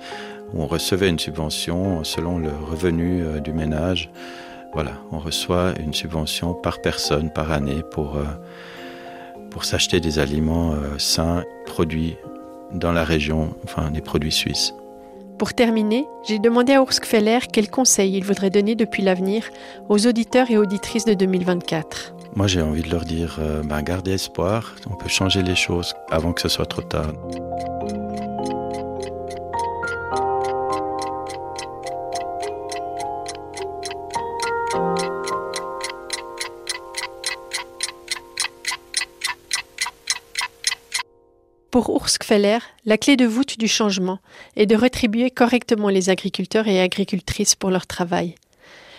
où 0.52 0.62
on 0.62 0.66
recevait 0.66 1.08
une 1.08 1.18
subvention 1.18 2.04
selon 2.04 2.38
le 2.38 2.50
revenu 2.50 3.22
euh, 3.22 3.40
du 3.40 3.52
ménage. 3.52 4.10
Voilà, 4.72 4.92
on 5.10 5.18
reçoit 5.18 5.74
une 5.80 5.92
subvention 5.92 6.54
par 6.54 6.80
personne 6.80 7.30
par 7.30 7.52
année 7.52 7.82
pour, 7.90 8.16
euh, 8.16 8.24
pour 9.50 9.66
s'acheter 9.66 10.00
des 10.00 10.18
aliments 10.18 10.72
euh, 10.72 10.98
sains, 10.98 11.44
produits 11.66 12.16
dans 12.72 12.92
la 12.92 13.04
région, 13.04 13.54
enfin 13.64 13.90
des 13.90 14.00
produits 14.00 14.32
suisses. 14.32 14.74
Pour 15.42 15.54
terminer, 15.54 16.06
j'ai 16.22 16.38
demandé 16.38 16.74
à 16.74 16.84
Feller 16.86 17.40
quels 17.52 17.68
conseils 17.68 18.16
il 18.16 18.24
voudrait 18.24 18.48
donner 18.48 18.76
depuis 18.76 19.02
l'avenir 19.02 19.50
aux 19.88 20.06
auditeurs 20.06 20.52
et 20.52 20.56
auditrices 20.56 21.04
de 21.04 21.14
2024. 21.14 22.14
Moi, 22.36 22.46
j'ai 22.46 22.62
envie 22.62 22.82
de 22.82 22.88
leur 22.88 23.04
dire, 23.04 23.38
euh, 23.40 23.60
ben, 23.64 23.82
gardez 23.82 24.12
espoir, 24.12 24.76
on 24.88 24.94
peut 24.94 25.08
changer 25.08 25.42
les 25.42 25.56
choses 25.56 25.94
avant 26.12 26.32
que 26.32 26.42
ce 26.42 26.48
soit 26.48 26.66
trop 26.66 26.82
tard. 26.82 27.12
Pour 41.72 41.88
Urskfeller, 41.88 42.58
la 42.84 42.98
clé 42.98 43.16
de 43.16 43.24
voûte 43.24 43.58
du 43.58 43.66
changement 43.66 44.18
est 44.56 44.66
de 44.66 44.76
rétribuer 44.76 45.30
correctement 45.30 45.88
les 45.88 46.10
agriculteurs 46.10 46.68
et 46.68 46.82
agricultrices 46.82 47.54
pour 47.54 47.70
leur 47.70 47.86
travail. 47.86 48.34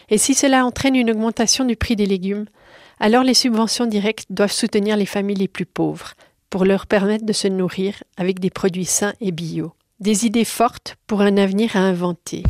Et 0.10 0.18
si 0.18 0.34
cela 0.34 0.66
entraîne 0.66 0.96
une 0.96 1.12
augmentation 1.12 1.66
du 1.66 1.76
prix 1.76 1.96
des 1.96 2.08
légumes, 2.08 2.46
alors 3.00 3.24
les 3.24 3.36
subventions 3.36 3.86
directes 3.86 4.26
doivent 4.32 4.52
soutenir 4.52 4.98
les 4.98 5.06
familles 5.06 5.36
les 5.36 5.48
plus 5.48 5.68
pauvres 5.68 6.16
pour 6.50 6.66
leur 6.66 6.88
permettre 6.88 7.28
de 7.28 7.32
se 7.32 7.48
nourrir 7.48 8.04
avec 8.18 8.40
des 8.40 8.50
produits 8.50 8.86
sains 8.86 9.14
et 9.22 9.32
bio. 9.32 9.74
Des 10.00 10.26
idées 10.26 10.44
fortes 10.44 10.96
pour 11.06 11.22
un 11.22 11.38
avenir 11.38 11.78
à 11.78 11.82
inventer. 11.82 12.42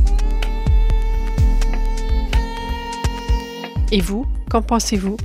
Et 3.91 3.99
vous, 3.99 4.25
qu'en 4.49 4.62
pensez-vous? 4.62 5.17